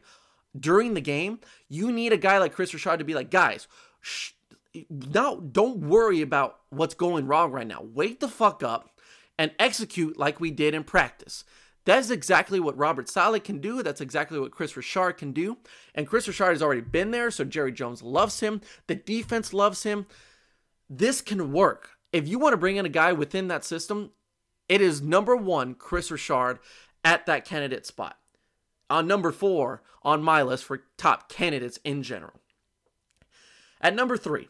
during 0.57 0.93
the 0.93 1.01
game, 1.01 1.39
you 1.67 1.91
need 1.91 2.13
a 2.13 2.17
guy 2.17 2.37
like 2.37 2.53
Kris 2.53 2.73
Richard 2.73 2.97
to 2.99 3.05
be 3.05 3.13
like, 3.13 3.29
guys, 3.29 3.67
shh, 4.01 4.31
now 4.89 5.35
don't 5.35 5.77
worry 5.77 6.21
about 6.21 6.59
what's 6.69 6.95
going 6.95 7.27
wrong 7.27 7.51
right 7.51 7.67
now. 7.67 7.81
Wake 7.81 8.19
the 8.19 8.27
fuck 8.27 8.63
up 8.63 8.89
and 9.37 9.51
execute 9.59 10.17
like 10.17 10.39
we 10.39 10.51
did 10.51 10.73
in 10.73 10.83
practice. 10.83 11.43
That's 11.85 12.09
exactly 12.09 12.59
what 12.59 12.77
Robert 12.77 13.07
Saleh 13.07 13.43
can 13.43 13.59
do. 13.59 13.83
That's 13.83 14.01
exactly 14.01 14.39
what 14.39 14.51
Kris 14.51 14.75
Richard 14.75 15.13
can 15.13 15.31
do. 15.31 15.57
And 15.93 16.07
Kris 16.07 16.27
Richard 16.27 16.49
has 16.49 16.63
already 16.63 16.81
been 16.81 17.11
there, 17.11 17.29
so 17.29 17.43
Jerry 17.43 17.71
Jones 17.71 18.01
loves 18.01 18.39
him. 18.39 18.61
The 18.87 18.95
defense 18.95 19.53
loves 19.53 19.83
him. 19.83 20.07
This 20.89 21.21
can 21.21 21.51
work. 21.51 21.91
If 22.11 22.27
you 22.27 22.39
want 22.39 22.53
to 22.53 22.57
bring 22.57 22.77
in 22.77 22.85
a 22.85 22.89
guy 22.89 23.13
within 23.13 23.49
that 23.49 23.63
system, 23.63 24.11
it 24.67 24.81
is 24.81 25.01
number 25.01 25.35
one, 25.35 25.75
Kris 25.75 26.09
Richard 26.09 26.59
at 27.03 27.27
that 27.27 27.45
candidate 27.45 27.85
spot. 27.85 28.17
On 28.89 29.05
number 29.05 29.31
four 29.31 29.83
on 30.01 30.23
my 30.23 30.41
list 30.41 30.63
for 30.63 30.83
top 30.97 31.29
candidates 31.29 31.79
in 31.83 32.03
general. 32.03 32.39
At 33.81 33.95
number 33.95 34.17
three, 34.17 34.47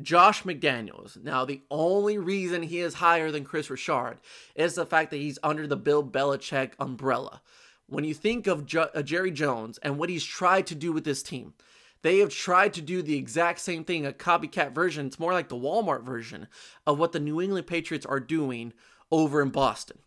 Josh 0.00 0.42
McDaniels. 0.44 1.22
Now, 1.22 1.44
the 1.44 1.60
only 1.70 2.18
reason 2.18 2.62
he 2.62 2.80
is 2.80 2.94
higher 2.94 3.30
than 3.30 3.44
Kris 3.44 3.68
Richard 3.70 4.18
is 4.54 4.74
the 4.74 4.86
fact 4.86 5.10
that 5.10 5.18
he's 5.18 5.38
under 5.42 5.66
the 5.66 5.76
Bill 5.76 6.02
Belichick 6.02 6.72
umbrella. 6.78 7.42
When 7.86 8.04
you 8.04 8.14
think 8.14 8.46
of 8.46 8.64
jo- 8.64 8.88
uh, 8.94 9.02
Jerry 9.02 9.30
Jones 9.30 9.78
and 9.78 9.98
what 9.98 10.08
he's 10.08 10.24
tried 10.24 10.66
to 10.68 10.74
do 10.74 10.92
with 10.92 11.04
this 11.04 11.22
team, 11.22 11.52
they 12.00 12.18
have 12.18 12.30
tried 12.30 12.72
to 12.74 12.82
do 12.82 13.02
the 13.02 13.16
exact 13.16 13.60
same 13.60 13.84
thing, 13.84 14.06
a 14.06 14.12
copycat 14.12 14.74
version. 14.74 15.06
It's 15.06 15.20
more 15.20 15.32
like 15.32 15.48
the 15.48 15.56
Walmart 15.56 16.04
version 16.04 16.48
of 16.86 16.98
what 16.98 17.12
the 17.12 17.20
New 17.20 17.40
England 17.40 17.66
Patriots 17.66 18.06
are 18.06 18.18
doing 18.18 18.72
over 19.10 19.42
in 19.42 19.50
Boston. 19.50 19.98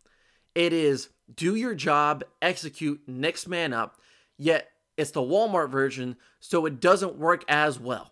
It 0.55 0.73
is 0.73 1.09
do 1.33 1.55
your 1.55 1.75
job, 1.75 2.23
execute, 2.41 3.01
next 3.07 3.47
man 3.47 3.71
up, 3.71 3.99
yet 4.37 4.69
it's 4.97 5.11
the 5.11 5.21
Walmart 5.21 5.69
version, 5.69 6.17
so 6.39 6.65
it 6.65 6.79
doesn't 6.79 7.17
work 7.17 7.43
as 7.47 7.79
well. 7.79 8.11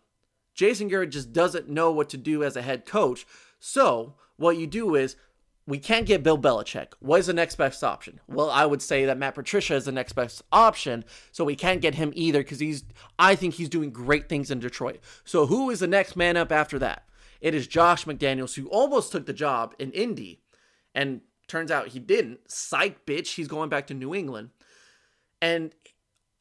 Jason 0.54 0.88
Garrett 0.88 1.12
just 1.12 1.34
doesn't 1.34 1.70
know 1.70 1.92
what 1.92 2.10
to 2.10 2.18
do 2.18 2.44
as 2.44 2.56
a 2.56 2.62
head 2.62 2.86
coach. 2.86 3.26
So, 3.60 4.16
what 4.38 4.58
you 4.58 4.68
do 4.68 4.96
is, 4.96 5.16
we 5.66 5.80
can't 5.80 6.06
get 6.06 6.24
Bill 6.24 6.38
Belichick. 6.38 6.88
What 7.00 7.22
is 7.22 7.28
the 7.28 7.34
next 7.34 7.56
best 7.56 7.84
option? 7.84 8.20
Well, 8.28 8.50
I 8.50 8.66
would 8.66 8.82
say 8.82 9.06
that 9.06 9.18
Matt 9.18 9.36
Patricia 9.36 9.76
is 9.76 9.86
the 9.86 9.94
next 9.94 10.14
best 10.14 10.42
option. 10.52 11.06
So 11.32 11.46
we 11.46 11.56
can't 11.56 11.82
get 11.82 11.96
him 11.96 12.12
either 12.16 12.40
because 12.40 12.60
he's, 12.60 12.84
I 13.18 13.36
think 13.36 13.54
he's 13.54 13.70
doing 13.70 13.92
great 13.92 14.28
things 14.28 14.52
in 14.52 14.60
Detroit. 14.60 15.00
So 15.24 15.46
who 15.46 15.70
is 15.70 15.80
the 15.80 15.88
next 15.88 16.18
man 16.18 16.36
up 16.36 16.52
after 16.52 16.78
that? 16.80 17.06
It 17.40 17.56
is 17.56 17.68
Josh 17.68 18.06
McDaniels, 18.06 18.56
who 18.56 18.68
almost 18.68 19.12
took 19.12 19.26
the 19.26 19.34
job 19.34 19.74
in 19.80 19.92
Indy, 19.92 20.42
and 20.94 21.22
turns 21.48 21.72
out 21.72 21.90
he 21.90 22.00
didn't. 22.00 22.40
Psych, 22.50 23.06
bitch. 23.06 23.36
He's 23.36 23.48
going 23.48 23.70
back 23.70 23.88
to 23.88 23.94
New 23.94 24.14
England. 24.14 24.50
And 25.42 25.74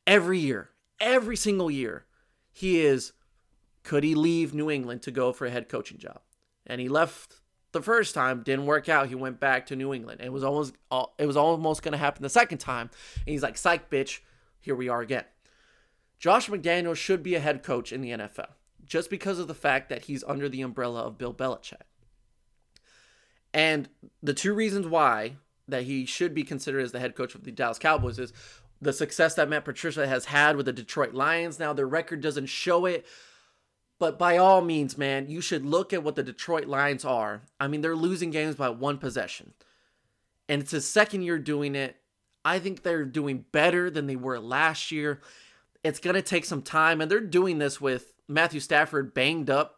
every 0.06 0.38
year, 0.38 0.70
every 1.00 1.36
single 1.36 1.70
year, 1.70 2.06
he 2.52 2.80
is 2.80 3.12
could 3.82 4.04
he 4.04 4.14
leave 4.14 4.54
New 4.54 4.70
England 4.70 5.02
to 5.02 5.10
go 5.10 5.32
for 5.32 5.46
a 5.46 5.50
head 5.50 5.68
coaching 5.68 5.98
job? 5.98 6.20
And 6.66 6.80
he 6.80 6.88
left 6.88 7.40
the 7.72 7.82
first 7.82 8.14
time, 8.14 8.42
didn't 8.42 8.66
work 8.66 8.88
out. 8.88 9.08
He 9.08 9.14
went 9.14 9.40
back 9.40 9.66
to 9.66 9.76
New 9.76 9.92
England. 9.92 10.20
It 10.22 10.32
was 10.32 10.44
almost 10.44 10.74
uh, 10.90 11.06
it 11.18 11.26
was 11.26 11.36
almost 11.36 11.82
going 11.82 11.92
to 11.92 11.98
happen 11.98 12.22
the 12.22 12.28
second 12.28 12.58
time. 12.58 12.90
And 13.26 13.32
he's 13.32 13.42
like, 13.42 13.56
"Psych, 13.56 13.90
bitch, 13.90 14.20
here 14.60 14.74
we 14.74 14.88
are 14.88 15.00
again." 15.00 15.24
Josh 16.18 16.48
McDaniels 16.48 16.96
should 16.96 17.22
be 17.22 17.34
a 17.34 17.40
head 17.40 17.62
coach 17.64 17.92
in 17.92 18.00
the 18.00 18.10
NFL 18.10 18.50
just 18.86 19.10
because 19.10 19.38
of 19.38 19.48
the 19.48 19.54
fact 19.54 19.88
that 19.88 20.04
he's 20.04 20.22
under 20.24 20.48
the 20.48 20.60
umbrella 20.60 21.00
of 21.00 21.18
Bill 21.18 21.34
Belichick. 21.34 21.82
And 23.54 23.88
the 24.22 24.34
two 24.34 24.54
reasons 24.54 24.86
why 24.86 25.36
that 25.68 25.84
he 25.84 26.04
should 26.04 26.34
be 26.34 26.44
considered 26.44 26.82
as 26.82 26.92
the 26.92 27.00
head 27.00 27.14
coach 27.14 27.34
of 27.34 27.44
the 27.44 27.50
Dallas 27.50 27.78
Cowboys 27.78 28.18
is 28.18 28.32
the 28.80 28.92
success 28.92 29.34
that 29.34 29.48
Matt 29.48 29.64
Patricia 29.64 30.06
has 30.06 30.26
had 30.26 30.56
with 30.56 30.66
the 30.66 30.72
Detroit 30.72 31.14
Lions. 31.14 31.58
Now 31.58 31.72
their 31.72 31.86
record 31.86 32.20
doesn't 32.20 32.46
show 32.46 32.84
it, 32.84 33.06
but 34.02 34.18
by 34.18 34.36
all 34.36 34.62
means, 34.62 34.98
man, 34.98 35.28
you 35.28 35.40
should 35.40 35.64
look 35.64 35.92
at 35.92 36.02
what 36.02 36.16
the 36.16 36.24
Detroit 36.24 36.66
Lions 36.66 37.04
are. 37.04 37.42
I 37.60 37.68
mean, 37.68 37.82
they're 37.82 37.94
losing 37.94 38.32
games 38.32 38.56
by 38.56 38.68
one 38.68 38.98
possession. 38.98 39.52
And 40.48 40.60
it's 40.60 40.72
his 40.72 40.88
second 40.88 41.22
year 41.22 41.38
doing 41.38 41.76
it. 41.76 41.94
I 42.44 42.58
think 42.58 42.82
they're 42.82 43.04
doing 43.04 43.44
better 43.52 43.90
than 43.90 44.08
they 44.08 44.16
were 44.16 44.40
last 44.40 44.90
year. 44.90 45.20
It's 45.84 46.00
going 46.00 46.16
to 46.16 46.20
take 46.20 46.44
some 46.46 46.62
time. 46.62 47.00
And 47.00 47.08
they're 47.08 47.20
doing 47.20 47.58
this 47.58 47.80
with 47.80 48.12
Matthew 48.26 48.58
Stafford 48.58 49.14
banged 49.14 49.48
up 49.48 49.76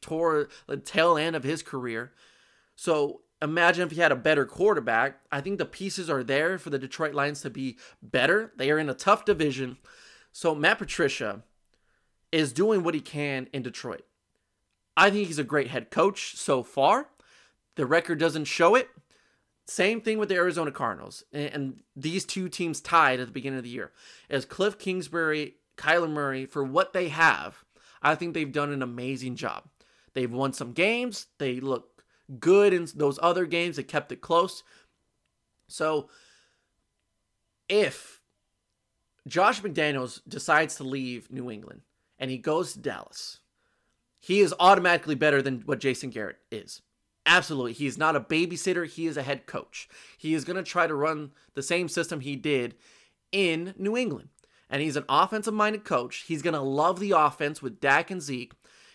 toward 0.00 0.50
the 0.66 0.78
tail 0.78 1.18
end 1.18 1.36
of 1.36 1.44
his 1.44 1.62
career. 1.62 2.14
So 2.76 3.20
imagine 3.42 3.84
if 3.84 3.92
he 3.92 4.00
had 4.00 4.10
a 4.10 4.16
better 4.16 4.46
quarterback. 4.46 5.20
I 5.30 5.42
think 5.42 5.58
the 5.58 5.66
pieces 5.66 6.08
are 6.08 6.24
there 6.24 6.56
for 6.56 6.70
the 6.70 6.78
Detroit 6.78 7.12
Lions 7.12 7.42
to 7.42 7.50
be 7.50 7.76
better. 8.00 8.54
They 8.56 8.70
are 8.70 8.78
in 8.78 8.88
a 8.88 8.94
tough 8.94 9.26
division. 9.26 9.76
So 10.32 10.54
Matt 10.54 10.78
Patricia 10.78 11.42
is 12.36 12.52
doing 12.52 12.82
what 12.82 12.92
he 12.92 13.00
can 13.00 13.48
in 13.54 13.62
Detroit. 13.62 14.04
I 14.94 15.08
think 15.08 15.26
he's 15.26 15.38
a 15.38 15.44
great 15.44 15.68
head 15.68 15.90
coach 15.90 16.36
so 16.36 16.62
far. 16.62 17.08
The 17.76 17.86
record 17.86 18.18
doesn't 18.18 18.44
show 18.44 18.74
it. 18.74 18.90
Same 19.66 20.02
thing 20.02 20.18
with 20.18 20.28
the 20.28 20.34
Arizona 20.34 20.70
Cardinals. 20.70 21.24
And 21.32 21.80
these 21.96 22.26
two 22.26 22.50
teams 22.50 22.82
tied 22.82 23.20
at 23.20 23.26
the 23.26 23.32
beginning 23.32 23.56
of 23.56 23.64
the 23.64 23.70
year. 23.70 23.90
As 24.28 24.44
Cliff 24.44 24.78
Kingsbury, 24.78 25.54
Kyler 25.78 26.10
Murray, 26.10 26.44
for 26.44 26.62
what 26.62 26.92
they 26.92 27.08
have, 27.08 27.64
I 28.02 28.14
think 28.14 28.34
they've 28.34 28.52
done 28.52 28.70
an 28.70 28.82
amazing 28.82 29.36
job. 29.36 29.64
They've 30.12 30.30
won 30.30 30.52
some 30.52 30.72
games. 30.72 31.28
They 31.38 31.58
look 31.58 32.04
good 32.38 32.74
in 32.74 32.86
those 32.94 33.18
other 33.22 33.46
games. 33.46 33.76
They 33.76 33.82
kept 33.82 34.12
it 34.12 34.20
close. 34.20 34.62
So 35.68 36.10
if 37.66 38.20
Josh 39.26 39.62
McDaniels 39.62 40.20
decides 40.28 40.76
to 40.76 40.84
leave 40.84 41.30
New 41.32 41.50
England, 41.50 41.80
and 42.18 42.30
he 42.30 42.38
goes 42.38 42.72
to 42.72 42.78
Dallas, 42.78 43.40
he 44.18 44.40
is 44.40 44.54
automatically 44.58 45.14
better 45.14 45.42
than 45.42 45.62
what 45.66 45.80
Jason 45.80 46.10
Garrett 46.10 46.38
is. 46.50 46.82
Absolutely. 47.26 47.72
He 47.72 47.86
is 47.86 47.98
not 47.98 48.16
a 48.16 48.20
babysitter. 48.20 48.86
He 48.86 49.06
is 49.06 49.16
a 49.16 49.22
head 49.22 49.46
coach. 49.46 49.88
He 50.16 50.32
is 50.32 50.44
going 50.44 50.56
to 50.56 50.62
try 50.62 50.86
to 50.86 50.94
run 50.94 51.32
the 51.54 51.62
same 51.62 51.88
system 51.88 52.20
he 52.20 52.36
did 52.36 52.76
in 53.32 53.74
New 53.76 53.96
England. 53.96 54.28
And 54.70 54.80
he's 54.82 54.96
an 54.96 55.04
offensive 55.08 55.54
minded 55.54 55.84
coach. 55.84 56.24
He's 56.26 56.42
going 56.42 56.54
to 56.54 56.60
love 56.60 57.00
the 57.00 57.12
offense 57.12 57.60
with 57.60 57.80
Dak 57.80 58.10
and 58.10 58.22
Zeke. 58.22 58.52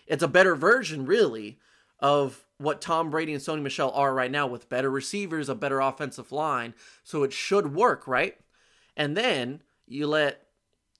It's 0.08 0.24
a 0.24 0.28
better 0.28 0.56
version, 0.56 1.06
really, 1.06 1.60
of 2.00 2.46
what 2.58 2.82
Tom 2.82 3.10
Brady 3.10 3.34
and 3.34 3.42
Sony 3.42 3.62
Michel 3.62 3.92
are 3.92 4.14
right 4.14 4.32
now 4.32 4.48
with 4.48 4.70
better 4.70 4.90
receivers, 4.90 5.50
a 5.50 5.56
better 5.56 5.80
offensive 5.80 6.32
line. 6.32 6.74
So 7.04 7.24
it 7.24 7.34
should 7.34 7.74
work, 7.74 8.08
right? 8.08 8.36
And 8.96 9.16
then 9.16 9.62
you 9.88 10.08
let 10.08 10.48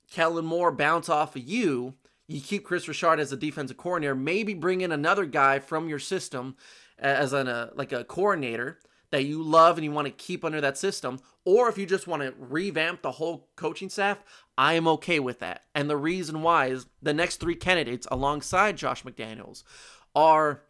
Kellen 0.10 0.46
Moore 0.46 0.72
bounce 0.72 1.10
off 1.10 1.36
of 1.36 1.44
you 1.44 1.96
you 2.32 2.42
keep 2.42 2.64
Kris 2.64 2.88
Richard 2.88 3.20
as 3.20 3.32
a 3.32 3.38
defensive 3.38 3.78
coordinator, 3.78 4.16
maybe 4.16 4.54
bring 4.54 4.82
in 4.82 4.92
another 4.92 5.26
guy 5.26 5.60
from 5.60 5.90
your 5.90 6.00
system 6.00 6.56
as 6.98 7.34
an, 7.34 7.70
like 7.76 7.92
a 7.92 8.04
coordinator 8.04 8.80
that 9.10 9.26
you 9.26 9.44
love 9.44 9.78
and 9.78 9.84
you 9.84 9.92
want 9.92 10.08
to 10.08 10.12
keep 10.12 10.46
under 10.46 10.62
that 10.62 10.78
system, 10.78 11.20
or 11.44 11.68
if 11.68 11.78
you 11.78 11.86
just 11.86 12.08
want 12.08 12.22
to 12.22 12.34
revamp 12.40 13.02
the 13.02 13.12
whole 13.12 13.50
coaching 13.56 13.90
staff, 13.90 14.24
I 14.58 14.74
am 14.74 14.88
okay 14.88 15.20
with 15.20 15.40
that. 15.40 15.64
And 15.76 15.90
the 15.90 15.98
reason 15.98 16.42
why 16.42 16.68
is 16.68 16.86
the 17.02 17.14
next 17.14 17.40
three 17.40 17.56
candidates 17.56 18.08
alongside 18.10 18.78
Josh 18.78 19.04
McDaniels 19.04 19.64
are 20.16 20.64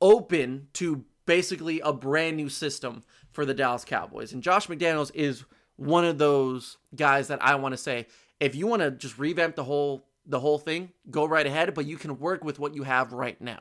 open 0.00 0.68
to 0.74 1.04
basically 1.26 1.80
a 1.80 1.92
brand 1.92 2.36
new 2.36 2.48
system 2.48 3.02
for 3.30 3.44
the 3.44 3.54
Dallas 3.54 3.84
Cowboys. 3.84 4.32
And 4.32 4.42
Josh 4.42 4.66
McDaniels 4.66 5.10
is 5.14 5.44
one 5.76 6.04
of 6.04 6.18
those 6.18 6.78
guys 6.94 7.28
that 7.28 7.42
I 7.42 7.56
want 7.56 7.72
to 7.72 7.78
say 7.78 8.06
if 8.40 8.54
you 8.54 8.66
want 8.66 8.82
to 8.82 8.90
just 8.90 9.18
revamp 9.18 9.56
the 9.56 9.64
whole 9.64 10.06
the 10.26 10.40
whole 10.40 10.58
thing, 10.58 10.92
go 11.10 11.24
right 11.24 11.46
ahead, 11.46 11.74
but 11.74 11.86
you 11.86 11.96
can 11.96 12.18
work 12.18 12.44
with 12.44 12.58
what 12.58 12.74
you 12.74 12.84
have 12.84 13.12
right 13.12 13.40
now. 13.40 13.58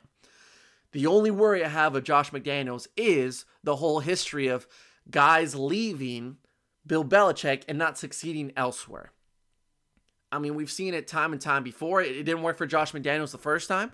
The 0.91 1.08
only 1.08 1.32
worry 1.32 1.63
I 1.63 1.69
have 1.69 1.95
of 1.95 2.04
Josh 2.04 2.32
McDaniels 2.32 2.88
is 2.97 3.45
the 3.63 3.78
whole 3.78 4.00
history 4.00 4.47
of 4.47 4.67
guys 5.10 5.56
leaving 5.56 6.38
Bill 6.86 7.06
Belichick 7.06 7.63
and 7.67 7.78
not 7.78 7.97
succeeding 7.97 8.52
elsewhere. 8.58 9.12
I 10.32 10.39
mean, 10.39 10.56
we've 10.56 10.71
seen 10.71 10.93
it 10.93 11.08
time 11.08 11.34
and 11.34 11.41
time 11.41 11.63
before. 11.63 12.02
It 12.02 12.24
didn't 12.24 12.43
work 12.43 12.58
for 12.58 12.65
Josh 12.65 12.91
McDaniels 12.91 13.32
the 13.32 13.38
first 13.38 13.67
time. 13.67 13.91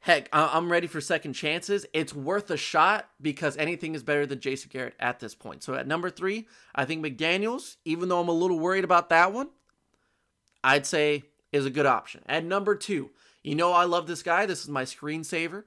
Heck, 0.00 0.28
I'm 0.34 0.70
ready 0.70 0.86
for 0.86 1.00
second 1.00 1.32
chances. 1.32 1.86
It's 1.94 2.14
worth 2.14 2.50
a 2.50 2.58
shot 2.58 3.08
because 3.22 3.56
anything 3.56 3.94
is 3.94 4.02
better 4.02 4.26
than 4.26 4.40
Jason 4.40 4.68
Garrett 4.70 4.94
at 5.00 5.18
this 5.18 5.34
point. 5.34 5.62
So 5.62 5.74
at 5.74 5.86
number 5.86 6.10
three, 6.10 6.46
I 6.74 6.84
think 6.84 7.02
McDaniels, 7.02 7.76
even 7.86 8.10
though 8.10 8.20
I'm 8.20 8.28
a 8.28 8.32
little 8.32 8.58
worried 8.58 8.84
about 8.84 9.08
that 9.08 9.32
one, 9.32 9.48
I'd 10.62 10.84
say 10.84 11.24
is 11.54 11.64
a 11.64 11.70
good 11.70 11.86
option. 11.86 12.20
At 12.26 12.44
number 12.44 12.74
two, 12.74 13.10
you 13.42 13.54
know 13.54 13.72
I 13.72 13.84
love 13.84 14.06
this 14.06 14.24
guy. 14.24 14.44
This 14.44 14.64
is 14.64 14.68
my 14.68 14.82
screensaver 14.82 15.64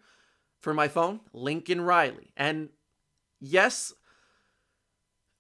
for 0.60 0.74
my 0.74 0.90
phone, 0.90 1.22
Lincoln 1.32 1.82
Riley. 1.82 2.32
And 2.36 2.70
yes, 3.40 3.94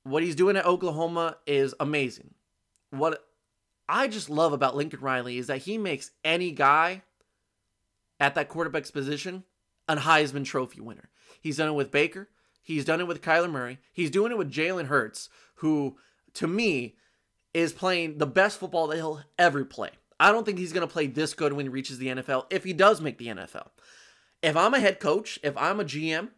what 0.04 0.24
he's 0.24 0.36
doing 0.36 0.56
at 0.56 0.66
Oklahoma 0.66 1.36
is 1.46 1.76
amazing. 1.82 2.34
What 2.92 3.28
I 3.90 4.08
just 4.08 4.30
love 4.30 4.54
about 4.54 4.76
Lincoln 4.76 5.02
Riley 5.02 5.38
is 5.38 5.48
that 5.48 5.60
he 5.60 5.78
makes 5.78 6.12
any 6.24 6.52
guy 6.52 7.04
at 8.20 8.36
that 8.36 8.48
quarterback's 8.48 8.92
position 8.92 9.44
a 9.90 9.98
Heisman 9.98 10.46
Trophy 10.46 10.80
winner. 10.80 11.10
He's 11.42 11.58
done 11.58 11.70
it 11.70 11.76
with 11.76 11.92
Baker. 11.92 12.30
He's 12.62 12.86
done 12.86 13.02
it 13.02 13.08
with 13.08 13.22
Kyler 13.22 13.52
Murray. 13.52 13.80
He's 13.94 14.12
doing 14.12 14.32
it 14.32 14.38
with 14.38 14.52
Jalen 14.52 14.88
Hurts, 14.88 15.30
who, 15.56 15.98
to 16.34 16.48
me, 16.48 16.96
is 17.54 17.72
playing 17.74 18.18
the 18.18 18.28
best 18.28 18.60
football 18.60 18.88
that 18.88 18.98
he'll 18.98 19.22
ever 19.38 19.64
play. 19.66 19.92
I 20.20 20.32
don't 20.32 20.46
think 20.46 20.58
he's 20.58 20.74
going 20.74 20.88
to 20.88 20.92
play 20.92 21.08
this 21.08 21.34
good 21.34 21.54
when 21.54 21.66
he 21.66 21.70
reaches 21.70 21.98
the 21.98 22.08
NFL 22.08 22.46
if 22.50 22.64
he 22.64 22.74
does 22.74 23.02
make 23.02 23.18
the 23.18 23.28
NFL. 23.28 23.70
If 24.42 24.56
I'm 24.56 24.74
a 24.74 24.80
head 24.80 25.00
coach, 25.00 25.40
if 25.44 25.56
I'm 25.58 25.80
a 25.80 25.86
GM, 25.86 26.30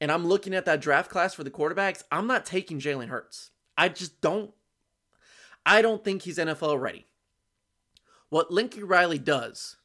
and 0.00 0.12
I'm 0.12 0.26
looking 0.26 0.54
at 0.54 0.64
that 0.66 0.80
draft 0.80 1.10
class 1.10 1.34
for 1.34 1.44
the 1.44 1.50
quarterbacks, 1.50 2.04
I'm 2.10 2.26
not 2.26 2.46
taking 2.46 2.80
Jalen 2.80 3.08
Hurts. 3.08 3.50
I 3.76 3.88
just 3.88 4.20
don't. 4.20 4.52
I 5.66 5.82
don't 5.82 6.04
think 6.04 6.22
he's 6.22 6.38
NFL 6.38 6.80
ready. 6.80 7.06
What 8.30 8.50
Lincoln 8.50 8.86
Riley 8.86 9.18
does 9.18 9.76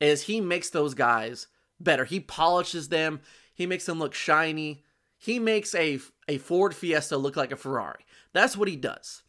is 0.00 0.22
he 0.22 0.40
makes 0.40 0.70
those 0.70 0.94
guys 0.94 1.46
better. 1.80 2.04
He 2.04 2.20
polishes 2.20 2.88
them. 2.88 3.20
He 3.54 3.66
makes 3.66 3.86
them 3.86 3.98
look 3.98 4.14
shiny. 4.14 4.84
He 5.16 5.38
makes 5.38 5.74
a 5.74 6.00
a 6.28 6.38
Ford 6.38 6.74
Fiesta 6.74 7.16
look 7.16 7.36
like 7.36 7.52
a 7.52 7.56
Ferrari. 7.56 8.04
That's 8.32 8.56
what 8.56 8.68
he 8.68 8.76
does. 8.76 9.22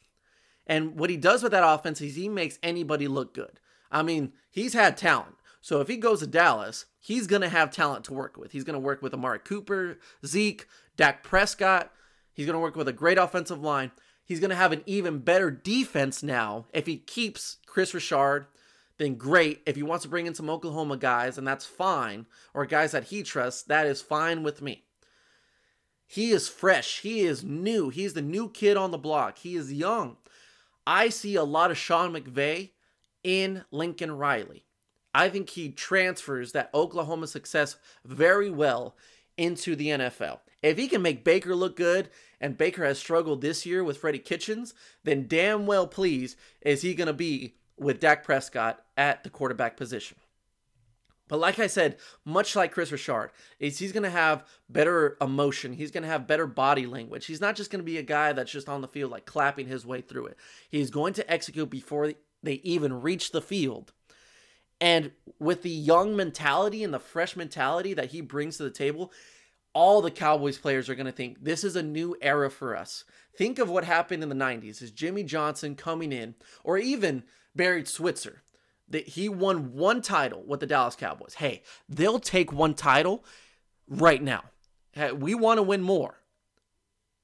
And 0.67 0.97
what 0.99 1.09
he 1.09 1.17
does 1.17 1.43
with 1.43 1.51
that 1.51 1.67
offense 1.67 2.01
is 2.01 2.15
he 2.15 2.29
makes 2.29 2.59
anybody 2.63 3.07
look 3.07 3.33
good. 3.33 3.59
I 3.91 4.03
mean, 4.03 4.33
he's 4.49 4.73
had 4.73 4.97
talent. 4.97 5.35
So 5.61 5.81
if 5.81 5.87
he 5.87 5.97
goes 5.97 6.19
to 6.19 6.27
Dallas, 6.27 6.85
he's 6.99 7.27
going 7.27 7.41
to 7.41 7.49
have 7.49 7.71
talent 7.71 8.05
to 8.05 8.13
work 8.13 8.37
with. 8.37 8.51
He's 8.51 8.63
going 8.63 8.75
to 8.75 8.79
work 8.79 9.01
with 9.01 9.13
Amari 9.13 9.39
Cooper, 9.39 9.97
Zeke, 10.25 10.67
Dak 10.95 11.23
Prescott. 11.23 11.91
He's 12.33 12.45
going 12.45 12.53
to 12.55 12.59
work 12.59 12.75
with 12.75 12.87
a 12.87 12.93
great 12.93 13.17
offensive 13.17 13.61
line. 13.61 13.91
He's 14.23 14.39
going 14.39 14.49
to 14.49 14.55
have 14.55 14.71
an 14.71 14.83
even 14.85 15.19
better 15.19 15.49
defense 15.51 16.21
now 16.21 16.65
if 16.73 16.87
he 16.87 16.97
keeps 16.97 17.57
Kris 17.65 17.93
Richard. 17.93 18.47
Then 18.97 19.15
great. 19.15 19.61
If 19.65 19.75
he 19.75 19.83
wants 19.83 20.03
to 20.03 20.09
bring 20.09 20.25
in 20.25 20.35
some 20.35 20.49
Oklahoma 20.49 20.97
guys, 20.97 21.37
and 21.37 21.47
that's 21.47 21.65
fine, 21.65 22.27
or 22.53 22.65
guys 22.65 22.91
that 22.91 23.05
he 23.05 23.23
trusts, 23.23 23.63
that 23.63 23.87
is 23.87 24.01
fine 24.01 24.41
with 24.41 24.61
me. 24.61 24.83
He 26.07 26.31
is 26.31 26.47
fresh. 26.47 27.01
He 27.01 27.21
is 27.21 27.43
new. 27.43 27.89
He's 27.89 28.13
the 28.13 28.21
new 28.21 28.49
kid 28.49 28.77
on 28.77 28.91
the 28.91 28.97
block. 28.97 29.39
He 29.39 29.55
is 29.55 29.73
young. 29.73 30.17
I 30.87 31.09
see 31.09 31.35
a 31.35 31.43
lot 31.43 31.71
of 31.71 31.77
Sean 31.77 32.13
McVay 32.13 32.71
in 33.23 33.63
Lincoln 33.71 34.11
Riley. 34.17 34.65
I 35.13 35.29
think 35.29 35.49
he 35.49 35.69
transfers 35.69 36.51
that 36.51 36.69
Oklahoma 36.73 37.27
success 37.27 37.77
very 38.03 38.49
well 38.49 38.95
into 39.37 39.75
the 39.75 39.87
NFL. 39.87 40.39
If 40.61 40.77
he 40.77 40.87
can 40.87 41.01
make 41.01 41.23
Baker 41.23 41.55
look 41.55 41.75
good, 41.75 42.09
and 42.41 42.57
Baker 42.57 42.83
has 42.85 42.99
struggled 42.99 43.41
this 43.41 43.65
year 43.65 43.83
with 43.83 43.97
Freddie 43.97 44.19
Kitchens, 44.19 44.73
then 45.03 45.27
damn 45.27 45.65
well 45.65 45.87
pleased 45.87 46.37
is 46.61 46.81
he 46.81 46.93
going 46.93 47.07
to 47.07 47.13
be 47.13 47.55
with 47.77 47.99
Dak 47.99 48.23
Prescott 48.23 48.83
at 48.97 49.23
the 49.23 49.29
quarterback 49.29 49.77
position. 49.77 50.17
But 51.27 51.39
like 51.39 51.57
I 51.57 51.67
said, 51.67 51.97
much 52.23 52.55
like 52.55 52.71
Kris 52.71 52.91
Richard, 52.91 53.31
is 53.59 53.79
he's 53.79 53.91
going 53.91 54.03
to 54.03 54.09
have 54.09 54.45
better 54.69 55.17
emotion. 55.19 55.73
He's 55.73 55.91
going 55.91 56.03
to 56.03 56.09
have 56.09 56.27
better 56.27 56.45
body 56.45 56.85
language. 56.85 57.25
He's 57.25 57.41
not 57.41 57.55
just 57.55 57.71
going 57.71 57.79
to 57.79 57.85
be 57.85 57.97
a 57.97 58.03
guy 58.03 58.33
that's 58.33 58.51
just 58.51 58.69
on 58.69 58.81
the 58.81 58.87
field 58.87 59.11
like 59.11 59.25
clapping 59.25 59.67
his 59.67 59.85
way 59.85 60.01
through 60.01 60.27
it. 60.27 60.37
He's 60.69 60.91
going 60.91 61.13
to 61.13 61.31
execute 61.31 61.69
before 61.69 62.13
they 62.43 62.53
even 62.63 63.01
reach 63.01 63.31
the 63.31 63.41
field. 63.41 63.91
And 64.79 65.11
with 65.39 65.63
the 65.63 65.69
young 65.69 66.15
mentality 66.15 66.83
and 66.83 66.93
the 66.93 66.99
fresh 66.99 67.35
mentality 67.35 67.93
that 67.93 68.11
he 68.11 68.21
brings 68.21 68.57
to 68.57 68.63
the 68.63 68.69
table, 68.69 69.11
all 69.73 70.01
the 70.01 70.11
Cowboys 70.11 70.57
players 70.57 70.89
are 70.89 70.95
going 70.95 71.05
to 71.05 71.11
think 71.11 71.43
this 71.43 71.63
is 71.63 71.75
a 71.75 71.83
new 71.83 72.15
era 72.21 72.51
for 72.51 72.75
us. 72.75 73.03
Think 73.37 73.57
of 73.57 73.69
what 73.69 73.83
happened 73.83 74.23
in 74.23 74.29
the 74.29 74.35
90s 74.35 74.81
is 74.81 74.91
Jimmy 74.91 75.23
Johnson 75.23 75.75
coming 75.75 76.11
in 76.11 76.35
or 76.63 76.77
even 76.77 77.23
Barry 77.55 77.85
Switzer 77.85 78.41
that 78.89 79.07
he 79.09 79.29
won 79.29 79.73
one 79.73 80.01
title 80.01 80.43
with 80.45 80.59
the 80.59 80.67
Dallas 80.67 80.95
Cowboys. 80.95 81.35
Hey, 81.35 81.63
they'll 81.89 82.19
take 82.19 82.53
one 82.53 82.73
title 82.73 83.25
right 83.87 84.21
now. 84.21 84.43
We 85.13 85.35
want 85.35 85.57
to 85.57 85.63
win 85.63 85.81
more. 85.81 86.15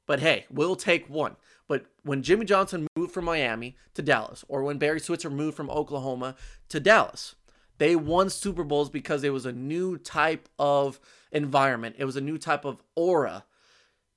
But 0.08 0.20
hey, 0.20 0.46
we'll 0.50 0.76
take 0.76 1.10
one. 1.10 1.36
But 1.68 1.86
when 2.04 2.22
Jimmy 2.24 2.46
Johnson 2.46 2.88
moved 2.98 3.14
from 3.14 3.26
Miami 3.26 3.78
to 3.94 4.02
Dallas, 4.02 4.44
or 4.50 4.64
when 4.64 4.78
Barry 4.78 5.00
Switzer 5.00 5.30
moved 5.30 5.56
from 5.56 5.70
Oklahoma 5.70 6.36
to 6.70 6.80
Dallas, 6.80 7.36
they 7.78 7.96
won 7.96 8.30
Super 8.30 8.64
Bowls 8.64 8.90
because 8.90 9.24
it 9.24 9.32
was 9.32 9.46
a 9.46 9.54
new 9.54 9.98
type 9.98 10.50
of 10.60 11.00
environment. 11.32 11.96
It 11.98 12.06
was 12.06 12.18
a 12.18 12.22
new 12.22 12.38
type 12.38 12.66
of 12.66 12.84
aura 12.96 13.46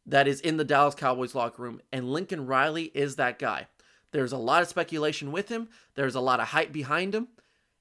that 0.06 0.26
is 0.26 0.40
in 0.40 0.56
the 0.56 0.64
Dallas 0.64 0.94
Cowboys 0.94 1.34
locker 1.34 1.62
room. 1.62 1.80
And 1.92 2.12
Lincoln 2.12 2.46
Riley 2.46 2.90
is 2.94 3.16
that 3.16 3.38
guy. 3.38 3.68
There's 4.14 4.30
a 4.30 4.38
lot 4.38 4.62
of 4.62 4.68
speculation 4.68 5.32
with 5.32 5.48
him, 5.48 5.68
there's 5.96 6.14
a 6.14 6.20
lot 6.20 6.38
of 6.38 6.46
hype 6.46 6.70
behind 6.70 7.16
him, 7.16 7.26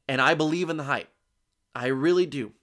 and 0.08 0.20
I 0.20 0.34
believe 0.34 0.68
in 0.68 0.78
the 0.78 0.86
hype. 0.86 1.10
I 1.76 1.86
really 1.86 2.26
do. 2.26 2.54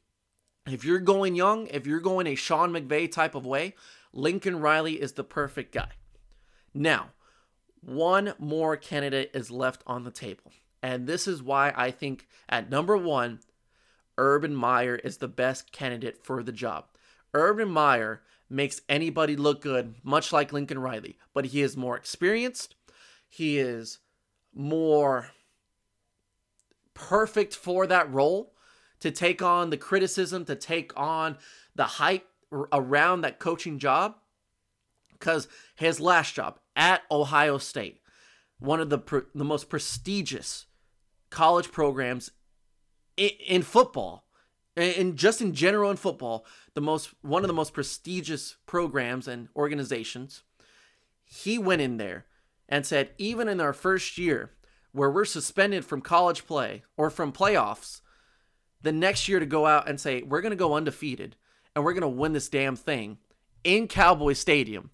If 0.67 0.85
you're 0.85 0.99
going 0.99 1.37
young, 1.37 1.69
if 1.69 1.87
you're 1.87 2.01
going 2.01 2.27
a 2.27 2.35
Sean 2.35 2.73
McVay 2.73 3.09
type 3.13 3.37
of 3.37 3.47
way, 3.47 3.77
Lincoln 4.13 4.59
Riley 4.59 5.01
is 5.01 5.13
the 5.13 5.23
perfect 5.23 5.73
guy. 5.73 5.91
Now, 6.75 7.11
one 7.81 8.35
more 8.41 8.77
candidate 8.77 9.31
is 9.35 9.53
left 9.53 9.85
on 9.87 10.03
the 10.03 10.11
table. 10.11 10.51
And 10.83 11.07
this 11.07 11.29
is 11.29 11.41
why 11.41 11.73
I 11.77 11.93
think 11.93 12.27
at 12.49 12.71
number 12.71 12.97
one, 12.97 13.39
Urban 14.19 14.53
Meyer 14.53 14.97
is 14.97 15.19
the 15.19 15.29
best 15.29 15.71
candidate 15.71 16.25
for 16.25 16.43
the 16.43 16.51
job. 16.51 16.87
Urban 17.35 17.69
Meyer 17.69 18.23
makes 18.49 18.81
anybody 18.89 19.37
look 19.37 19.63
good, 19.63 19.95
much 20.03 20.33
like 20.33 20.53
Lincoln 20.53 20.81
Riley, 20.81 21.19
but 21.33 21.47
he 21.47 21.63
is 21.63 21.77
more 21.77 21.97
experienced. 21.97 22.75
He 23.31 23.59
is 23.59 24.01
more 24.53 25.31
perfect 26.95 27.55
for 27.55 27.87
that 27.87 28.13
role 28.13 28.53
to 28.99 29.11
take 29.11 29.41
on 29.41 29.71
the 29.71 29.77
criticism, 29.77 30.45
to 30.45 30.57
take 30.57 30.93
on 30.97 31.39
the 31.75 31.85
hype 31.85 32.27
around 32.53 33.21
that 33.21 33.39
coaching 33.39 33.79
job. 33.79 34.17
Because 35.13 35.49
his 35.77 36.01
last 36.01 36.35
job 36.35 36.59
at 36.75 37.03
Ohio 37.11 37.57
State, 37.59 38.01
one 38.59 38.81
of 38.81 38.91
the 38.91 38.99
the 39.35 39.45
most 39.45 39.69
prestigious 39.69 40.67
college 41.31 41.71
programs 41.71 42.33
in, 43.17 43.31
in 43.47 43.63
football, 43.63 44.25
and 44.77 45.17
just 45.17 45.41
in 45.41 45.55
general 45.55 45.91
in 45.91 45.97
football, 45.97 46.45
the 46.75 46.81
most 46.81 47.15
one 47.23 47.45
of 47.45 47.49
the 47.49 47.55
most 47.55 47.75
prestigious 47.75 48.57
programs 48.67 49.29
and 49.29 49.49
organizations. 49.55 50.43
He 51.23 51.59
went 51.59 51.81
in 51.81 51.97
there 51.97 52.27
and 52.71 52.87
said, 52.87 53.11
even 53.19 53.49
in 53.49 53.61
our 53.61 53.73
first 53.73 54.17
year, 54.17 54.53
where 54.93 55.11
we're 55.11 55.25
suspended 55.25 55.85
from 55.85 56.01
college 56.01 56.47
play 56.47 56.85
or 56.97 57.11
from 57.11 57.33
playoffs, 57.33 58.01
the 58.81 58.93
next 58.93 59.29
year 59.29 59.41
to 59.41 59.47
go 59.47 59.67
out 59.67 59.89
and 59.89 60.01
say, 60.01 60.23
we're 60.23 60.41
going 60.41 60.51
to 60.51 60.57
go 60.57 60.75
undefeated 60.75 61.37
and 61.75 61.85
we're 61.85 61.93
going 61.93 62.01
to 62.03 62.09
win 62.09 62.33
this 62.33 62.49
damn 62.49 62.77
thing 62.77 63.19
in 63.65 63.89
Cowboy 63.89 64.33
Stadium. 64.33 64.91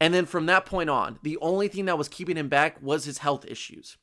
And 0.00 0.14
then 0.14 0.26
from 0.26 0.46
that 0.46 0.64
point 0.64 0.90
on, 0.90 1.18
the 1.22 1.38
only 1.38 1.68
thing 1.68 1.84
that 1.84 1.98
was 1.98 2.08
keeping 2.08 2.36
him 2.36 2.48
back 2.48 2.80
was 2.80 3.04
his 3.04 3.18
health 3.18 3.44
issues 3.46 3.98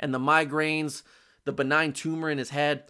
and 0.00 0.14
the 0.14 0.18
migraines, 0.18 1.02
the 1.44 1.52
benign 1.52 1.92
tumor 1.92 2.30
in 2.30 2.38
his 2.38 2.50
head. 2.50 2.84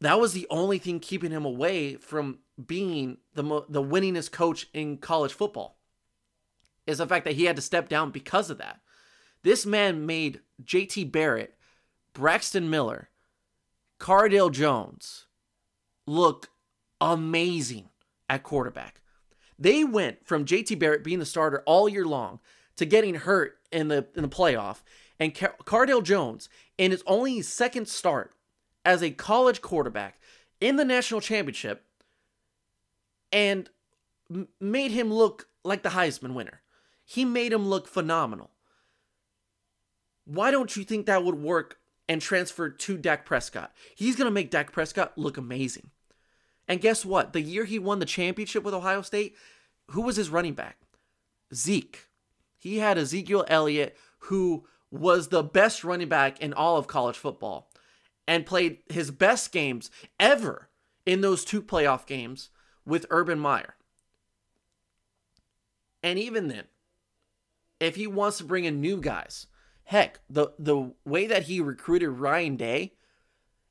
That 0.00 0.18
was 0.18 0.32
the 0.32 0.46
only 0.50 0.78
thing 0.78 0.98
keeping 0.98 1.30
him 1.30 1.44
away 1.44 1.96
from 1.96 2.38
being 2.66 3.18
the 3.34 3.42
mo- 3.42 3.66
the 3.68 3.82
winningest 3.82 4.32
coach 4.32 4.66
in 4.72 4.96
college 4.96 5.32
football 5.32 5.79
is 6.90 6.98
the 6.98 7.06
fact 7.06 7.24
that 7.24 7.36
he 7.36 7.44
had 7.44 7.56
to 7.56 7.62
step 7.62 7.88
down 7.88 8.10
because 8.10 8.50
of 8.50 8.58
that. 8.58 8.80
This 9.42 9.64
man 9.64 10.04
made 10.04 10.40
JT 10.62 11.10
Barrett, 11.10 11.56
Braxton 12.12 12.68
Miller, 12.68 13.08
Cardale 13.98 14.50
Jones 14.50 15.26
look 16.06 16.50
amazing 17.00 17.88
at 18.28 18.42
quarterback. 18.42 19.00
They 19.58 19.84
went 19.84 20.26
from 20.26 20.44
JT 20.44 20.78
Barrett 20.78 21.04
being 21.04 21.18
the 21.18 21.26
starter 21.26 21.62
all 21.66 21.88
year 21.88 22.06
long 22.06 22.40
to 22.76 22.86
getting 22.86 23.14
hurt 23.14 23.58
in 23.70 23.88
the 23.88 24.06
in 24.16 24.22
the 24.22 24.28
playoff, 24.28 24.78
and 25.18 25.34
Car- 25.34 25.56
Cardale 25.64 26.02
Jones 26.02 26.48
in 26.78 26.90
his 26.90 27.02
only 27.06 27.42
second 27.42 27.86
start 27.88 28.32
as 28.84 29.02
a 29.02 29.10
college 29.10 29.60
quarterback 29.60 30.18
in 30.60 30.76
the 30.76 30.84
national 30.84 31.20
championship, 31.20 31.84
and 33.30 33.68
made 34.60 34.90
him 34.90 35.12
look 35.12 35.48
like 35.62 35.82
the 35.82 35.90
Heisman 35.90 36.34
winner. 36.34 36.62
He 37.10 37.24
made 37.24 37.52
him 37.52 37.66
look 37.66 37.88
phenomenal. 37.88 38.52
Why 40.26 40.52
don't 40.52 40.76
you 40.76 40.84
think 40.84 41.06
that 41.06 41.24
would 41.24 41.34
work 41.34 41.80
and 42.08 42.22
transfer 42.22 42.70
to 42.70 42.96
Dak 42.96 43.26
Prescott? 43.26 43.72
He's 43.96 44.14
going 44.14 44.26
to 44.26 44.30
make 44.30 44.48
Dak 44.48 44.70
Prescott 44.70 45.18
look 45.18 45.36
amazing. 45.36 45.90
And 46.68 46.80
guess 46.80 47.04
what? 47.04 47.32
The 47.32 47.40
year 47.40 47.64
he 47.64 47.80
won 47.80 47.98
the 47.98 48.04
championship 48.06 48.62
with 48.62 48.74
Ohio 48.74 49.02
State, 49.02 49.34
who 49.88 50.02
was 50.02 50.14
his 50.14 50.30
running 50.30 50.54
back? 50.54 50.76
Zeke. 51.52 52.06
He 52.56 52.78
had 52.78 52.96
Ezekiel 52.96 53.44
Elliott, 53.48 53.96
who 54.18 54.68
was 54.92 55.30
the 55.30 55.42
best 55.42 55.82
running 55.82 56.08
back 56.08 56.38
in 56.38 56.52
all 56.52 56.76
of 56.76 56.86
college 56.86 57.18
football 57.18 57.72
and 58.28 58.46
played 58.46 58.78
his 58.88 59.10
best 59.10 59.50
games 59.50 59.90
ever 60.20 60.68
in 61.04 61.22
those 61.22 61.44
two 61.44 61.60
playoff 61.60 62.06
games 62.06 62.50
with 62.86 63.04
Urban 63.10 63.40
Meyer. 63.40 63.74
And 66.04 66.16
even 66.20 66.46
then, 66.46 66.66
if 67.80 67.96
he 67.96 68.06
wants 68.06 68.38
to 68.38 68.44
bring 68.44 68.64
in 68.64 68.80
new 68.80 69.00
guys, 69.00 69.46
heck, 69.84 70.20
the 70.28 70.52
the 70.58 70.92
way 71.04 71.26
that 71.26 71.44
he 71.44 71.60
recruited 71.60 72.10
Ryan 72.10 72.56
Day 72.56 72.94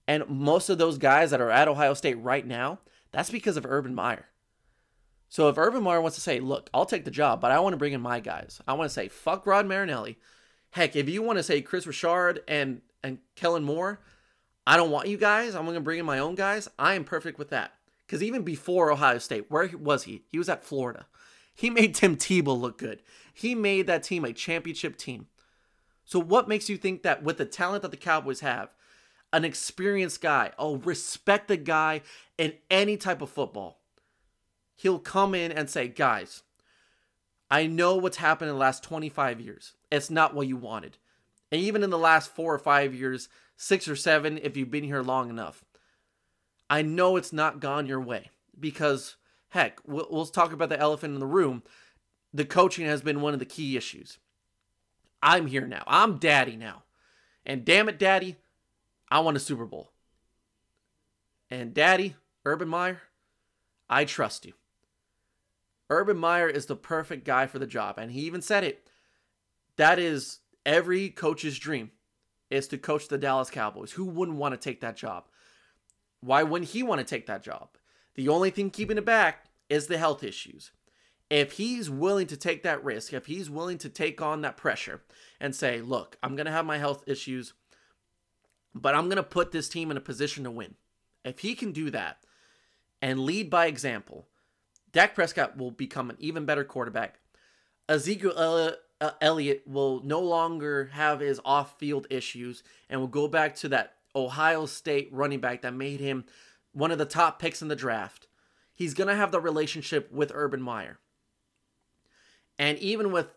and 0.07 0.27
most 0.27 0.69
of 0.69 0.77
those 0.79 0.97
guys 0.97 1.31
that 1.31 1.39
are 1.39 1.51
at 1.51 1.67
Ohio 1.67 1.93
State 1.93 2.15
right 2.15 2.45
now, 2.45 2.79
that's 3.11 3.29
because 3.29 3.55
of 3.55 3.65
Urban 3.65 3.93
Meyer. 3.93 4.25
So 5.29 5.47
if 5.47 5.57
Urban 5.59 5.83
Meyer 5.83 6.01
wants 6.01 6.15
to 6.15 6.21
say, 6.21 6.39
look, 6.39 6.69
I'll 6.73 6.87
take 6.87 7.05
the 7.05 7.11
job, 7.11 7.39
but 7.39 7.51
I 7.51 7.59
want 7.59 7.73
to 7.73 7.77
bring 7.77 7.93
in 7.93 8.01
my 8.01 8.19
guys. 8.19 8.59
I 8.67 8.73
want 8.73 8.89
to 8.89 8.93
say, 8.93 9.07
fuck 9.07 9.45
Rod 9.45 9.67
Marinelli. 9.67 10.17
Heck, 10.71 10.95
if 10.95 11.07
you 11.07 11.21
want 11.21 11.37
to 11.37 11.43
say 11.43 11.61
Kris 11.61 11.85
Richard 11.85 12.41
and 12.47 12.81
and 13.03 13.19
Kellen 13.35 13.63
Moore, 13.63 14.01
I 14.65 14.75
don't 14.75 14.91
want 14.91 15.07
you 15.07 15.17
guys. 15.17 15.55
I'm 15.55 15.65
going 15.65 15.75
to 15.75 15.81
bring 15.81 15.99
in 15.99 16.05
my 16.05 16.19
own 16.19 16.35
guys. 16.35 16.67
I 16.77 16.95
am 16.95 17.03
perfect 17.03 17.39
with 17.39 17.49
that. 17.49 17.73
Because 18.05 18.23
even 18.23 18.41
before 18.41 18.91
Ohio 18.91 19.19
State, 19.19 19.45
where 19.49 19.67
was 19.67 20.03
he? 20.03 20.23
He 20.31 20.39
was 20.39 20.49
at 20.49 20.63
Florida. 20.63 21.05
He 21.53 21.69
made 21.69 21.93
Tim 21.93 22.15
Tebow 22.15 22.59
look 22.59 22.77
good. 22.77 23.03
He 23.39 23.55
made 23.55 23.87
that 23.87 24.03
team 24.03 24.25
a 24.25 24.33
championship 24.33 24.97
team. 24.97 25.27
So 26.03 26.19
what 26.19 26.49
makes 26.49 26.67
you 26.67 26.75
think 26.75 27.03
that 27.03 27.23
with 27.23 27.37
the 27.37 27.45
talent 27.45 27.83
that 27.83 27.91
the 27.91 27.95
Cowboys 27.95 28.41
have, 28.41 28.69
an 29.31 29.45
experienced 29.45 30.19
guy, 30.19 30.51
a 30.59 30.75
respected 30.75 31.63
guy 31.63 32.01
in 32.37 32.53
any 32.69 32.97
type 32.97 33.21
of 33.21 33.29
football, 33.29 33.79
he'll 34.75 34.99
come 34.99 35.33
in 35.33 35.53
and 35.53 35.69
say, 35.69 35.87
guys, 35.87 36.43
I 37.49 37.65
know 37.65 37.95
what's 37.95 38.17
happened 38.17 38.49
in 38.49 38.55
the 38.55 38.59
last 38.59 38.83
25 38.83 39.39
years. 39.39 39.71
It's 39.89 40.09
not 40.09 40.35
what 40.35 40.47
you 40.47 40.57
wanted. 40.57 40.97
And 41.49 41.61
even 41.61 41.81
in 41.81 41.91
the 41.91 41.97
last 41.97 42.35
four 42.35 42.53
or 42.53 42.59
five 42.59 42.93
years, 42.93 43.29
six 43.55 43.87
or 43.87 43.95
seven, 43.95 44.37
if 44.43 44.57
you've 44.57 44.69
been 44.69 44.83
here 44.83 45.01
long 45.01 45.29
enough, 45.29 45.63
I 46.69 46.81
know 46.81 47.15
it's 47.15 47.31
not 47.31 47.61
gone 47.61 47.85
your 47.85 48.01
way 48.01 48.31
because, 48.59 49.15
heck, 49.51 49.79
we'll, 49.87 50.07
we'll 50.11 50.25
talk 50.25 50.51
about 50.51 50.67
the 50.67 50.79
elephant 50.79 51.13
in 51.13 51.21
the 51.21 51.25
room. 51.25 51.63
The 52.33 52.45
coaching 52.45 52.85
has 52.85 53.01
been 53.01 53.21
one 53.21 53.33
of 53.33 53.39
the 53.39 53.45
key 53.45 53.75
issues. 53.75 54.19
I'm 55.21 55.47
here 55.47 55.67
now. 55.67 55.83
I'm 55.87 56.17
daddy 56.17 56.55
now. 56.55 56.83
And 57.45 57.65
damn 57.65 57.89
it, 57.89 57.97
daddy, 57.99 58.37
I 59.09 59.19
want 59.19 59.37
a 59.37 59.39
Super 59.39 59.65
Bowl. 59.65 59.91
And 61.49 61.73
daddy, 61.73 62.15
Urban 62.45 62.67
Meyer, 62.67 63.01
I 63.89 64.05
trust 64.05 64.45
you. 64.45 64.53
Urban 65.89 66.17
Meyer 66.17 66.47
is 66.47 66.67
the 66.67 66.75
perfect 66.75 67.25
guy 67.25 67.47
for 67.47 67.57
the 67.57 67.65
job. 67.65 67.97
And 67.97 68.11
he 68.11 68.21
even 68.21 68.41
said 68.41 68.63
it. 68.63 68.87
That 69.77 69.97
is 69.97 70.39
every 70.65 71.09
coach's 71.09 71.57
dream 71.57 71.91
is 72.49 72.67
to 72.67 72.77
coach 72.77 73.07
the 73.07 73.17
Dallas 73.17 73.49
Cowboys. 73.49 73.93
Who 73.93 74.05
wouldn't 74.05 74.37
want 74.37 74.53
to 74.53 74.57
take 74.57 74.81
that 74.81 74.95
job? 74.95 75.25
Why 76.21 76.43
wouldn't 76.43 76.71
he 76.71 76.83
want 76.83 76.99
to 76.99 77.05
take 77.05 77.27
that 77.27 77.43
job? 77.43 77.69
The 78.15 78.29
only 78.29 78.49
thing 78.49 78.69
keeping 78.69 78.97
it 78.97 79.05
back 79.05 79.45
is 79.69 79.87
the 79.87 79.97
health 79.97 80.23
issues. 80.23 80.71
If 81.29 81.53
he's 81.53 81.89
willing 81.89 82.27
to 82.27 82.37
take 82.37 82.63
that 82.63 82.83
risk, 82.83 83.13
if 83.13 83.27
he's 83.27 83.49
willing 83.49 83.77
to 83.79 83.89
take 83.89 84.21
on 84.21 84.41
that 84.41 84.57
pressure 84.57 85.01
and 85.39 85.55
say, 85.55 85.79
look, 85.81 86.17
I'm 86.23 86.35
going 86.35 86.47
to 86.47 86.51
have 86.51 86.65
my 86.65 86.79
health 86.79 87.03
issues, 87.05 87.53
but 88.73 88.95
I'm 88.95 89.05
going 89.05 89.17
to 89.17 89.23
put 89.23 89.51
this 89.51 89.69
team 89.69 89.91
in 89.91 89.97
a 89.97 90.01
position 90.01 90.43
to 90.43 90.51
win. 90.51 90.75
If 91.23 91.39
he 91.39 91.53
can 91.53 91.71
do 91.71 91.91
that 91.91 92.17
and 93.01 93.19
lead 93.19 93.49
by 93.49 93.67
example, 93.67 94.27
Dak 94.91 95.13
Prescott 95.13 95.57
will 95.57 95.71
become 95.71 96.09
an 96.09 96.17
even 96.19 96.45
better 96.45 96.63
quarterback. 96.63 97.19
Ezekiel 97.87 98.73
uh, 99.01 99.11
Elliott 99.21 99.63
will 99.67 100.01
no 100.03 100.19
longer 100.19 100.89
have 100.93 101.19
his 101.19 101.39
off 101.45 101.77
field 101.77 102.07
issues 102.09 102.63
and 102.89 102.99
will 102.99 103.07
go 103.07 103.27
back 103.27 103.55
to 103.55 103.69
that 103.69 103.93
Ohio 104.15 104.65
State 104.65 105.09
running 105.11 105.39
back 105.39 105.61
that 105.61 105.73
made 105.73 105.99
him 105.99 106.25
one 106.73 106.91
of 106.91 106.97
the 106.97 107.05
top 107.05 107.39
picks 107.39 107.61
in 107.61 107.67
the 107.67 107.75
draft. 107.75 108.27
He's 108.73 108.93
going 108.93 109.07
to 109.07 109.15
have 109.15 109.31
the 109.31 109.39
relationship 109.39 110.11
with 110.11 110.31
Urban 110.33 110.61
Meyer. 110.61 110.99
And 112.59 112.77
even 112.79 113.11
with 113.11 113.27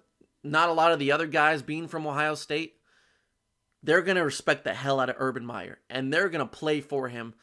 not 0.44 0.68
a 0.68 0.72
lot 0.72 0.92
of 0.92 0.98
the 0.98 1.12
other 1.12 1.26
guys 1.26 1.62
being 1.62 1.88
from 1.88 2.06
Ohio 2.06 2.34
State, 2.34 2.74
they're 3.82 4.02
going 4.02 4.16
to 4.16 4.24
respect 4.24 4.64
the 4.64 4.74
hell 4.74 5.00
out 5.00 5.08
of 5.08 5.16
Urban 5.18 5.46
Meyer 5.46 5.78
and 5.88 6.12
they're 6.12 6.28
going 6.28 6.46
to 6.46 6.56
play 6.56 6.80
for 6.80 7.08
him 7.08 7.34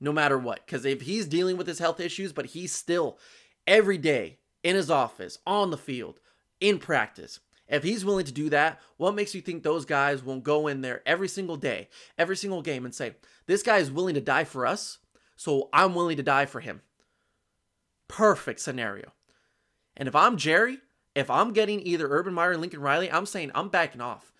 no 0.00 0.12
matter 0.12 0.38
what. 0.38 0.64
Because 0.64 0.84
if 0.84 1.02
he's 1.02 1.26
dealing 1.26 1.56
with 1.56 1.66
his 1.66 1.80
health 1.80 2.00
issues, 2.00 2.32
but 2.32 2.46
he's 2.46 2.72
still 2.72 3.18
every 3.66 3.98
day 3.98 4.38
in 4.62 4.76
his 4.76 4.90
office, 4.90 5.38
on 5.46 5.70
the 5.70 5.76
field, 5.76 6.20
in 6.60 6.78
practice, 6.78 7.40
if 7.68 7.82
he's 7.82 8.04
willing 8.04 8.24
to 8.24 8.32
do 8.32 8.48
that, 8.50 8.80
what 8.96 9.14
makes 9.14 9.34
you 9.34 9.40
think 9.40 9.62
those 9.62 9.84
guys 9.84 10.22
won't 10.22 10.44
go 10.44 10.68
in 10.68 10.80
there 10.80 11.02
every 11.06 11.28
single 11.28 11.56
day, 11.56 11.88
every 12.16 12.36
single 12.36 12.62
game 12.62 12.84
and 12.84 12.94
say, 12.94 13.14
this 13.46 13.62
guy 13.62 13.78
is 13.78 13.90
willing 13.90 14.14
to 14.14 14.20
die 14.20 14.44
for 14.44 14.66
us, 14.66 14.98
so 15.36 15.68
I'm 15.72 15.94
willing 15.94 16.16
to 16.16 16.22
die 16.22 16.46
for 16.46 16.60
him? 16.60 16.82
Perfect 18.08 18.60
scenario. 18.60 19.12
And 19.96 20.08
if 20.08 20.14
I'm 20.14 20.36
Jerry, 20.36 20.78
if 21.16 21.30
I'm 21.30 21.54
getting 21.54 21.80
either 21.80 22.06
Urban 22.08 22.34
Meyer 22.34 22.50
or 22.50 22.56
Lincoln 22.58 22.82
Riley, 22.82 23.10
I'm 23.10 23.24
saying 23.24 23.50
I'm 23.54 23.70
backing 23.70 24.02
off. 24.02 24.32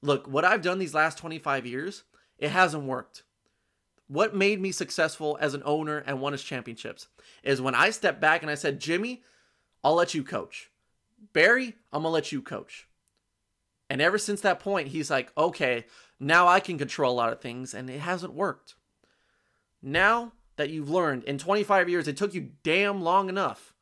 Look, 0.00 0.26
what 0.26 0.44
I've 0.44 0.62
done 0.62 0.78
these 0.78 0.94
last 0.94 1.18
25 1.18 1.66
years, 1.66 2.04
it 2.38 2.50
hasn't 2.50 2.84
worked. 2.84 3.24
What 4.08 4.34
made 4.34 4.58
me 4.58 4.72
successful 4.72 5.36
as 5.38 5.52
an 5.52 5.62
owner 5.66 5.98
and 5.98 6.22
won 6.22 6.32
his 6.32 6.42
championships 6.42 7.08
is 7.42 7.60
when 7.60 7.74
I 7.74 7.90
stepped 7.90 8.22
back 8.22 8.40
and 8.40 8.50
I 8.50 8.54
said, 8.54 8.80
Jimmy, 8.80 9.22
I'll 9.84 9.94
let 9.94 10.14
you 10.14 10.24
coach. 10.24 10.70
Barry, 11.34 11.76
I'm 11.92 12.02
going 12.02 12.04
to 12.04 12.08
let 12.08 12.32
you 12.32 12.40
coach. 12.40 12.88
And 13.90 14.00
ever 14.00 14.16
since 14.16 14.40
that 14.40 14.60
point, 14.60 14.88
he's 14.88 15.10
like, 15.10 15.30
okay, 15.36 15.84
now 16.18 16.48
I 16.48 16.58
can 16.58 16.78
control 16.78 17.12
a 17.12 17.14
lot 17.14 17.32
of 17.34 17.42
things, 17.42 17.74
and 17.74 17.90
it 17.90 18.00
hasn't 18.00 18.32
worked. 18.32 18.76
Now 19.82 20.32
that 20.56 20.70
you've 20.70 20.88
learned 20.88 21.24
in 21.24 21.36
25 21.36 21.90
years, 21.90 22.08
it 22.08 22.16
took 22.16 22.32
you 22.32 22.48
damn 22.62 23.02
long 23.02 23.28
enough 23.28 23.74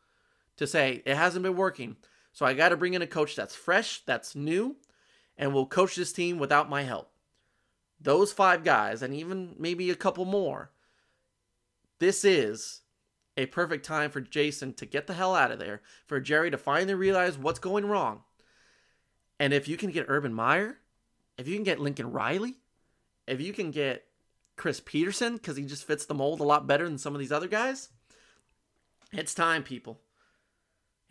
to 0.56 0.66
say 0.66 1.02
it 1.06 1.16
hasn't 1.16 1.44
been 1.44 1.56
working. 1.56 1.96
So 2.32 2.46
I 2.46 2.54
got 2.54 2.70
to 2.70 2.76
bring 2.76 2.94
in 2.94 3.02
a 3.02 3.06
coach 3.06 3.36
that's 3.36 3.54
fresh, 3.54 4.02
that's 4.06 4.34
new, 4.34 4.76
and 5.36 5.52
will 5.52 5.66
coach 5.66 5.96
this 5.96 6.12
team 6.12 6.38
without 6.38 6.70
my 6.70 6.82
help. 6.82 7.10
Those 8.00 8.32
five 8.32 8.64
guys, 8.64 9.02
and 9.02 9.14
even 9.14 9.54
maybe 9.58 9.90
a 9.90 9.94
couple 9.94 10.24
more, 10.24 10.70
this 11.98 12.24
is 12.24 12.80
a 13.36 13.46
perfect 13.46 13.84
time 13.84 14.10
for 14.10 14.20
Jason 14.20 14.72
to 14.74 14.86
get 14.86 15.06
the 15.06 15.14
hell 15.14 15.34
out 15.34 15.52
of 15.52 15.58
there, 15.58 15.82
for 16.06 16.20
Jerry 16.20 16.50
to 16.50 16.58
finally 16.58 16.94
realize 16.94 17.38
what's 17.38 17.58
going 17.58 17.86
wrong. 17.86 18.22
And 19.38 19.52
if 19.52 19.68
you 19.68 19.76
can 19.76 19.90
get 19.90 20.06
Urban 20.08 20.34
Meyer, 20.34 20.78
if 21.38 21.48
you 21.48 21.54
can 21.54 21.64
get 21.64 21.80
Lincoln 21.80 22.12
Riley, 22.12 22.56
if 23.26 23.40
you 23.40 23.52
can 23.52 23.70
get 23.70 24.04
Chris 24.56 24.80
Petersen, 24.80 25.34
because 25.34 25.56
he 25.56 25.64
just 25.64 25.86
fits 25.86 26.04
the 26.04 26.14
mold 26.14 26.40
a 26.40 26.44
lot 26.44 26.66
better 26.66 26.84
than 26.84 26.98
some 26.98 27.14
of 27.14 27.20
these 27.20 27.32
other 27.32 27.48
guys, 27.48 27.88
it's 29.12 29.34
time, 29.34 29.62
people. 29.62 30.00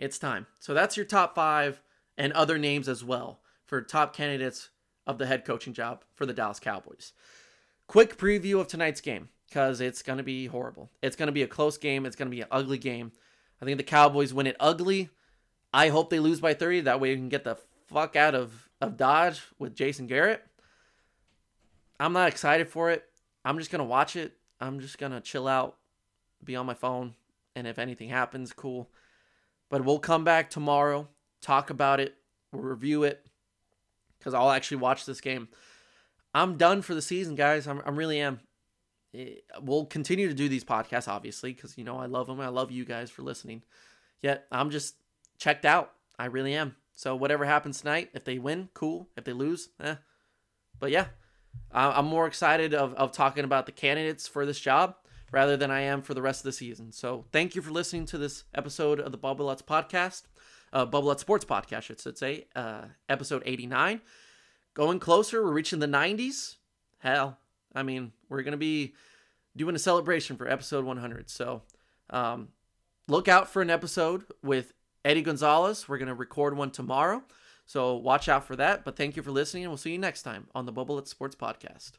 It's 0.01 0.17
time. 0.17 0.47
So 0.59 0.73
that's 0.73 0.97
your 0.97 1.05
top 1.05 1.35
five 1.35 1.79
and 2.17 2.33
other 2.33 2.57
names 2.57 2.89
as 2.89 3.03
well 3.03 3.39
for 3.65 3.81
top 3.81 4.15
candidates 4.15 4.69
of 5.05 5.19
the 5.19 5.27
head 5.27 5.45
coaching 5.45 5.73
job 5.73 6.03
for 6.15 6.25
the 6.25 6.33
Dallas 6.33 6.59
Cowboys. 6.59 7.13
Quick 7.85 8.17
preview 8.17 8.59
of 8.59 8.67
tonight's 8.67 8.99
game 8.99 9.29
because 9.47 9.79
it's 9.79 10.01
going 10.01 10.17
to 10.17 10.23
be 10.23 10.47
horrible. 10.47 10.89
It's 11.03 11.15
going 11.15 11.27
to 11.27 11.33
be 11.33 11.43
a 11.43 11.47
close 11.47 11.77
game. 11.77 12.07
It's 12.07 12.15
going 12.15 12.29
to 12.29 12.35
be 12.35 12.41
an 12.41 12.47
ugly 12.49 12.79
game. 12.79 13.11
I 13.61 13.65
think 13.65 13.77
the 13.77 13.83
Cowboys 13.83 14.33
win 14.33 14.47
it 14.47 14.55
ugly. 14.59 15.09
I 15.71 15.89
hope 15.89 16.09
they 16.09 16.19
lose 16.19 16.39
by 16.39 16.55
30. 16.55 16.81
That 16.81 16.99
way 16.99 17.11
we 17.11 17.17
can 17.17 17.29
get 17.29 17.43
the 17.43 17.57
fuck 17.85 18.15
out 18.15 18.33
of, 18.33 18.69
of 18.81 18.97
Dodge 18.97 19.43
with 19.59 19.75
Jason 19.75 20.07
Garrett. 20.07 20.43
I'm 21.99 22.13
not 22.13 22.27
excited 22.27 22.69
for 22.69 22.89
it. 22.89 23.03
I'm 23.45 23.59
just 23.59 23.69
going 23.69 23.81
to 23.81 23.85
watch 23.85 24.15
it. 24.15 24.33
I'm 24.59 24.79
just 24.79 24.97
going 24.97 25.11
to 25.11 25.21
chill 25.21 25.47
out, 25.47 25.77
be 26.43 26.55
on 26.55 26.65
my 26.65 26.73
phone. 26.73 27.13
And 27.55 27.67
if 27.67 27.77
anything 27.77 28.09
happens, 28.09 28.51
cool. 28.51 28.89
But 29.71 29.85
we'll 29.85 29.99
come 29.99 30.25
back 30.25 30.49
tomorrow, 30.49 31.07
talk 31.41 31.69
about 31.69 32.01
it, 32.01 32.13
we'll 32.51 32.61
review 32.61 33.03
it, 33.03 33.25
because 34.19 34.33
I'll 34.33 34.51
actually 34.51 34.77
watch 34.77 35.05
this 35.05 35.21
game. 35.21 35.47
I'm 36.35 36.57
done 36.57 36.81
for 36.81 36.93
the 36.93 37.01
season, 37.01 37.35
guys. 37.35 37.67
I'm, 37.67 37.81
I 37.85 37.89
really 37.89 38.19
am. 38.19 38.41
Eh, 39.13 39.35
We'll 39.61 39.85
continue 39.85 40.27
to 40.27 40.33
do 40.33 40.49
these 40.49 40.65
podcasts, 40.65 41.07
obviously, 41.07 41.53
because 41.53 41.77
you 41.77 41.85
know 41.85 41.97
I 41.97 42.05
love 42.05 42.27
them. 42.27 42.41
I 42.41 42.49
love 42.49 42.69
you 42.69 42.83
guys 42.83 43.09
for 43.09 43.21
listening. 43.21 43.63
Yet 44.21 44.45
I'm 44.51 44.69
just 44.69 44.95
checked 45.37 45.65
out. 45.65 45.93
I 46.19 46.25
really 46.25 46.53
am. 46.53 46.75
So 46.93 47.15
whatever 47.15 47.45
happens 47.45 47.79
tonight, 47.79 48.09
if 48.13 48.25
they 48.25 48.37
win, 48.37 48.69
cool. 48.73 49.07
If 49.15 49.23
they 49.23 49.33
lose, 49.33 49.69
eh. 49.81 49.95
But 50.79 50.91
yeah, 50.91 51.07
I'm 51.71 52.05
more 52.05 52.27
excited 52.27 52.73
of, 52.73 52.93
of 52.95 53.13
talking 53.13 53.45
about 53.45 53.65
the 53.65 53.71
candidates 53.71 54.27
for 54.27 54.45
this 54.45 54.59
job 54.59 54.95
rather 55.31 55.55
than 55.57 55.71
I 55.71 55.81
am 55.81 56.01
for 56.01 56.13
the 56.13 56.21
rest 56.21 56.41
of 56.41 56.45
the 56.45 56.51
season. 56.51 56.91
So 56.91 57.25
thank 57.31 57.55
you 57.55 57.61
for 57.61 57.71
listening 57.71 58.05
to 58.07 58.17
this 58.17 58.43
episode 58.53 58.99
of 58.99 59.11
the 59.11 59.17
Bubba 59.17 59.39
Lutz 59.39 59.61
podcast, 59.61 60.23
uh, 60.73 60.85
Bubba 60.85 61.03
Lutz 61.03 61.21
Sports 61.21 61.45
Podcast, 61.45 61.77
I 61.77 61.79
should 61.79 62.17
say, 62.17 62.47
uh, 62.55 62.83
episode 63.09 63.43
89. 63.45 64.01
Going 64.73 64.99
closer, 64.99 65.43
we're 65.43 65.51
reaching 65.51 65.79
the 65.79 65.87
90s. 65.87 66.55
Hell, 66.99 67.37
I 67.73 67.83
mean, 67.83 68.11
we're 68.29 68.43
gonna 68.43 68.57
be 68.57 68.93
doing 69.55 69.75
a 69.75 69.79
celebration 69.79 70.37
for 70.37 70.47
episode 70.47 70.85
100. 70.85 71.29
So 71.29 71.63
um, 72.09 72.49
look 73.07 73.27
out 73.27 73.49
for 73.49 73.61
an 73.61 73.69
episode 73.69 74.23
with 74.43 74.73
Eddie 75.03 75.21
Gonzalez. 75.21 75.89
We're 75.89 75.97
gonna 75.97 76.15
record 76.15 76.55
one 76.55 76.71
tomorrow. 76.71 77.23
So 77.65 77.95
watch 77.95 78.27
out 78.27 78.45
for 78.45 78.55
that. 78.57 78.83
But 78.83 78.95
thank 78.97 79.15
you 79.15 79.23
for 79.23 79.31
listening, 79.31 79.63
and 79.63 79.71
we'll 79.71 79.77
see 79.77 79.91
you 79.91 79.97
next 79.97 80.23
time 80.23 80.47
on 80.53 80.65
the 80.65 80.73
Bubba 80.73 80.89
Lutz 80.89 81.09
Sports 81.09 81.35
Podcast. 81.35 81.91